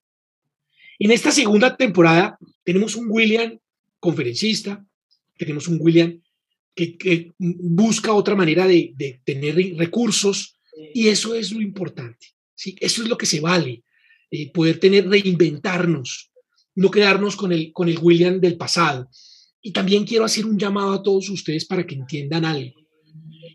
En 0.99 1.11
esta 1.11 1.31
segunda 1.31 1.77
temporada 1.77 2.39
tenemos 2.65 2.95
un 2.97 3.07
William 3.11 3.59
conferencista, 3.99 4.85
tenemos 5.37 5.69
un 5.69 5.79
William 5.81 6.21
que, 6.75 7.33
busca 7.39 8.13
otra 8.13 8.35
manera 8.35 8.67
de, 8.67 9.21
tener 9.25 9.57
recursos 9.77 10.57
y 10.95 11.09
eso 11.09 11.35
es 11.35 11.53
lo 11.53 11.61
importante. 11.61 12.29
¿sí? 12.55 12.77
Eso 12.81 13.03
es 13.03 13.09
lo 13.09 13.19
que 13.19 13.27
se 13.27 13.41
vale, 13.41 13.83
eh, 14.31 14.51
poder 14.53 14.79
tener, 14.79 15.09
reinventarnos, 15.09 16.31
no 16.77 16.91
quedarnos 16.91 17.37
con 17.37 17.53
el, 17.53 17.73
con 17.73 17.89
el 17.89 17.99
William 17.99 18.41
del 18.41 18.57
pasado. 18.57 19.11
Y 19.61 19.73
también 19.73 20.05
quiero 20.05 20.25
hacer 20.25 20.47
un 20.47 20.59
llamado 20.59 20.93
a 20.93 21.03
todos 21.03 21.29
ustedes 21.29 21.65
para 21.65 21.85
que 21.85 21.97
entiendan 21.97 22.45
algo. 22.45 22.81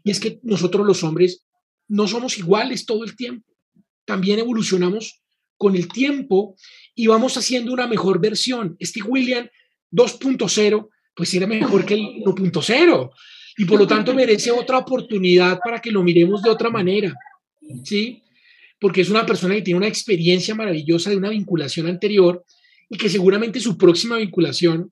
Y 0.04 0.12
es 0.12 0.19
que 0.19 0.39
nosotros 0.43 0.86
los 0.86 1.04
hombres 1.04 1.45
no 1.91 2.08
somos 2.08 2.38
iguales 2.38 2.86
todo 2.86 3.04
el 3.04 3.17
tiempo. 3.17 3.51
También 4.06 4.39
evolucionamos 4.39 5.21
con 5.58 5.75
el 5.75 5.89
tiempo 5.89 6.56
y 6.95 7.08
vamos 7.08 7.36
haciendo 7.36 7.73
una 7.73 7.86
mejor 7.86 8.21
versión. 8.21 8.77
Este 8.80 9.01
William 9.04 9.47
2.0 9.91 10.89
pues 11.13 11.34
era 11.34 11.45
mejor 11.47 11.86
que 11.86 11.95
el 11.95 12.01
1.0 12.23 13.12
y 13.58 13.65
por 13.65 13.77
lo 13.77 13.86
tanto 13.86 14.13
merece 14.13 14.51
otra 14.51 14.77
oportunidad 14.77 15.60
para 15.62 15.80
que 15.82 15.91
lo 15.91 16.01
miremos 16.01 16.41
de 16.41 16.49
otra 16.49 16.69
manera, 16.69 17.13
¿sí? 17.84 18.23
Porque 18.80 19.01
es 19.01 19.10
una 19.10 19.25
persona 19.25 19.56
que 19.56 19.62
tiene 19.62 19.77
una 19.77 19.89
experiencia 19.89 20.56
maravillosa 20.56 21.10
de 21.10 21.17
una 21.17 21.30
vinculación 21.30 21.88
anterior 21.88 22.45
y 22.89 22.97
que 22.97 23.10
seguramente 23.10 23.60
su 23.60 23.77
próxima 23.77 24.15
vinculación 24.15 24.91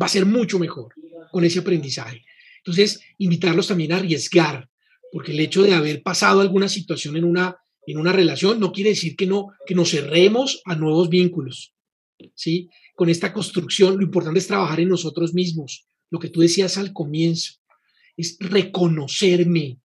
va 0.00 0.06
a 0.06 0.10
ser 0.10 0.26
mucho 0.26 0.58
mejor 0.58 0.92
con 1.30 1.44
ese 1.44 1.60
aprendizaje. 1.60 2.24
Entonces, 2.56 3.00
invitarlos 3.18 3.68
también 3.68 3.92
a 3.92 3.96
arriesgar, 3.98 4.68
porque 5.12 5.32
el 5.32 5.40
hecho 5.40 5.62
de 5.62 5.74
haber 5.74 6.02
pasado 6.02 6.40
alguna 6.40 6.68
situación 6.68 7.16
en 7.16 7.24
una, 7.24 7.56
en 7.86 7.98
una 7.98 8.12
relación 8.12 8.60
no 8.60 8.72
quiere 8.72 8.90
decir 8.90 9.16
que 9.16 9.26
no 9.26 9.48
que 9.66 9.74
nos 9.74 9.90
cerremos 9.90 10.62
a 10.64 10.74
nuevos 10.74 11.08
vínculos, 11.08 11.74
¿sí? 12.34 12.68
con 12.98 13.08
esta 13.08 13.32
construcción, 13.32 13.96
lo 13.96 14.02
importante 14.02 14.40
es 14.40 14.48
trabajar 14.48 14.80
en 14.80 14.88
nosotros 14.88 15.32
mismos. 15.32 15.86
Lo 16.10 16.18
que 16.18 16.30
tú 16.30 16.40
decías 16.40 16.78
al 16.78 16.92
comienzo 16.92 17.60
es 18.16 18.36
reconocerme 18.40 19.78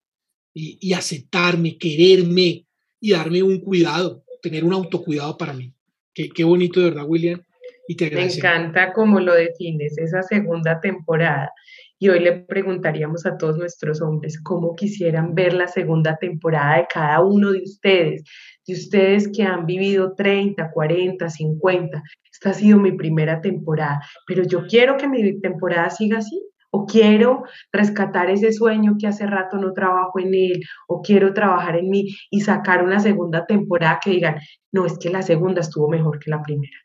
y, 0.51 0.93
aceptarme, 0.93 1.77
quererme 1.77 2.65
y 2.99 3.12
darme 3.12 3.43
un 3.43 3.59
cuidado, 3.59 4.23
tener 4.41 4.63
un 4.63 4.73
autocuidado 4.73 5.38
para 5.38 5.53
mí. 5.53 5.71
Qué, 6.12 6.27
qué 6.29 6.43
bonito, 6.43 6.79
de 6.79 6.89
verdad, 6.89 7.05
William. 7.07 7.39
Y 7.88 7.95
te 7.95 8.09
Me 8.09 8.25
encanta 8.25 8.93
cómo 8.93 9.19
lo 9.19 9.36
defines, 9.36 9.95
esa 9.99 10.23
segunda 10.23 10.81
temporada. 10.81 11.51
Y 12.03 12.09
hoy 12.09 12.19
le 12.19 12.33
preguntaríamos 12.33 13.25
a 13.25 13.37
todos 13.37 13.57
nuestros 13.57 14.01
hombres 14.01 14.37
cómo 14.43 14.75
quisieran 14.75 15.33
ver 15.35 15.53
la 15.53 15.69
segunda 15.69 16.17
temporada 16.17 16.75
de 16.79 16.87
cada 16.93 17.21
uno 17.21 17.53
de 17.53 17.59
ustedes, 17.59 18.25
de 18.67 18.73
ustedes 18.73 19.29
que 19.33 19.43
han 19.43 19.65
vivido 19.65 20.13
30, 20.13 20.69
40, 20.73 21.29
50. 21.29 22.03
Esta 22.29 22.49
ha 22.49 22.53
sido 22.53 22.77
mi 22.77 22.91
primera 22.91 23.39
temporada, 23.39 24.01
pero 24.27 24.43
yo 24.43 24.67
quiero 24.67 24.97
que 24.97 25.07
mi 25.07 25.39
temporada 25.39 25.89
siga 25.91 26.17
así. 26.17 26.43
O 26.71 26.85
quiero 26.85 27.43
rescatar 27.71 28.29
ese 28.29 28.51
sueño 28.51 28.95
que 28.99 29.07
hace 29.07 29.25
rato 29.25 29.55
no 29.55 29.71
trabajo 29.71 30.19
en 30.19 30.33
él, 30.33 30.61
o 30.89 31.01
quiero 31.01 31.33
trabajar 31.33 31.77
en 31.77 31.89
mí 31.89 32.13
y 32.29 32.41
sacar 32.41 32.83
una 32.83 32.99
segunda 32.99 33.45
temporada 33.45 34.01
que 34.03 34.09
digan, 34.09 34.35
no, 34.73 34.85
es 34.85 34.97
que 34.97 35.09
la 35.09 35.21
segunda 35.21 35.61
estuvo 35.61 35.87
mejor 35.87 36.19
que 36.19 36.31
la 36.31 36.41
primera 36.41 36.75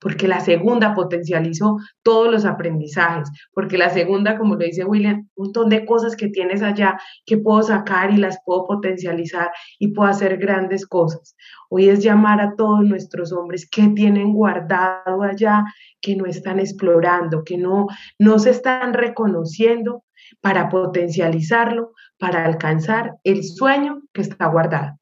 porque 0.00 0.26
la 0.26 0.40
segunda 0.40 0.94
potencializó 0.94 1.76
todos 2.02 2.30
los 2.30 2.44
aprendizajes, 2.44 3.30
porque 3.52 3.78
la 3.78 3.90
segunda, 3.90 4.38
como 4.38 4.54
lo 4.54 4.64
dice 4.64 4.84
William, 4.84 5.28
un 5.36 5.46
montón 5.46 5.68
de 5.68 5.84
cosas 5.84 6.16
que 6.16 6.28
tienes 6.28 6.62
allá 6.62 6.98
que 7.26 7.38
puedo 7.38 7.62
sacar 7.62 8.12
y 8.12 8.16
las 8.16 8.38
puedo 8.44 8.66
potencializar 8.66 9.50
y 9.78 9.88
puedo 9.88 10.08
hacer 10.08 10.38
grandes 10.38 10.86
cosas. 10.86 11.36
Hoy 11.68 11.88
es 11.88 12.02
llamar 12.02 12.40
a 12.40 12.54
todos 12.56 12.84
nuestros 12.84 13.32
hombres 13.32 13.68
que 13.68 13.88
tienen 13.88 14.32
guardado 14.32 15.22
allá, 15.22 15.64
que 16.00 16.16
no 16.16 16.26
están 16.26 16.58
explorando, 16.58 17.44
que 17.44 17.58
no, 17.58 17.86
no 18.18 18.38
se 18.38 18.50
están 18.50 18.94
reconociendo 18.94 20.04
para 20.40 20.68
potencializarlo, 20.68 21.92
para 22.18 22.44
alcanzar 22.44 23.16
el 23.24 23.44
sueño 23.44 24.02
que 24.12 24.22
está 24.22 24.46
guardado. 24.46 24.99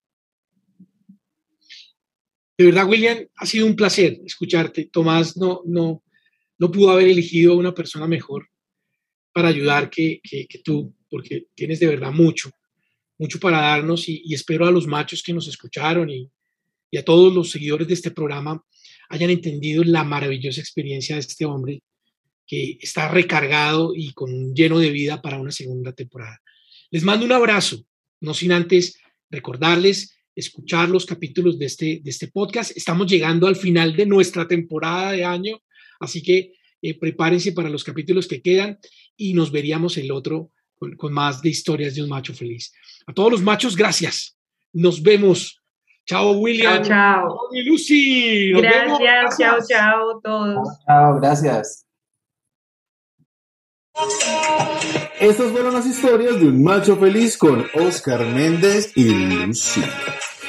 De 2.58 2.64
verdad, 2.64 2.88
William, 2.88 3.18
ha 3.36 3.46
sido 3.46 3.66
un 3.66 3.76
placer 3.76 4.20
escucharte. 4.26 4.86
Tomás 4.86 5.36
no, 5.36 5.62
no, 5.64 6.02
no 6.58 6.72
pudo 6.72 6.90
haber 6.90 7.06
elegido 7.06 7.56
una 7.56 7.72
persona 7.72 8.08
mejor 8.08 8.50
para 9.32 9.48
ayudar 9.48 9.88
que, 9.88 10.20
tú, 10.64 10.92
porque 11.08 11.46
tienes 11.54 11.78
de 11.78 11.86
verdad 11.86 12.10
mucho, 12.10 12.50
mucho 13.16 13.38
para 13.38 13.60
darnos 13.60 14.08
y, 14.08 14.34
espero 14.34 14.66
a 14.66 14.72
los 14.72 14.88
machos 14.88 15.22
que 15.22 15.32
nos 15.32 15.46
escucharon 15.46 16.10
y, 16.10 16.28
a 16.98 17.04
todos 17.04 17.32
los 17.32 17.50
seguidores 17.50 17.86
de 17.86 17.94
este 17.94 18.10
programa 18.10 18.64
hayan 19.10 19.30
entendido 19.30 19.84
la 19.84 20.02
maravillosa 20.02 20.60
experiencia 20.60 21.14
de 21.14 21.20
este 21.20 21.44
hombre 21.44 21.82
que 22.46 22.78
está 22.80 23.08
recargado 23.08 23.92
y 23.94 24.12
con 24.14 24.54
lleno 24.54 24.78
de 24.78 24.90
vida 24.90 25.22
para 25.22 25.38
una 25.38 25.52
segunda 25.52 25.92
temporada. 25.92 26.40
Les 26.90 27.04
mando 27.04 27.24
un 27.24 27.32
abrazo, 27.32 27.84
no 28.20 28.34
sin 28.34 28.52
antes 28.52 28.98
recordarles 29.30 30.17
escuchar 30.38 30.88
los 30.88 31.04
capítulos 31.04 31.58
de 31.58 31.66
este, 31.66 32.00
de 32.02 32.10
este 32.10 32.28
podcast. 32.28 32.76
Estamos 32.76 33.10
llegando 33.10 33.48
al 33.48 33.56
final 33.56 33.96
de 33.96 34.06
nuestra 34.06 34.46
temporada 34.46 35.12
de 35.12 35.24
año, 35.24 35.60
así 35.98 36.22
que 36.22 36.52
eh, 36.80 36.96
prepárense 36.96 37.52
para 37.52 37.68
los 37.68 37.82
capítulos 37.82 38.28
que 38.28 38.40
quedan 38.40 38.78
y 39.16 39.34
nos 39.34 39.50
veríamos 39.50 39.96
el 39.96 40.12
otro 40.12 40.52
con, 40.96 41.12
más 41.12 41.42
de 41.42 41.48
historias 41.48 41.96
de 41.96 42.04
un 42.04 42.08
macho 42.08 42.34
feliz. 42.34 42.72
A 43.06 43.12
todos 43.12 43.32
los 43.32 43.42
machos, 43.42 43.74
gracias. 43.74 44.38
Nos 44.72 45.02
vemos. 45.02 45.60
Chao, 46.06 46.32
William. 46.38 46.84
Chao, 46.84 47.26
chao. 47.26 47.38
Lucy. 47.66 48.52
gracias, 48.52 49.38
chao, 49.38 49.58
chao, 49.68 50.20
todos. 50.22 50.68
Chao, 50.86 51.20
gracias. 51.20 51.84
Estas 55.18 55.50
fueron 55.50 55.74
las 55.74 55.86
historias 55.86 56.38
de 56.38 56.46
un 56.46 56.62
macho 56.62 56.96
feliz 56.96 57.36
con 57.36 57.66
Oscar 57.74 58.24
Méndez 58.24 58.92
y 58.94 59.04
Lucy. 59.04 59.82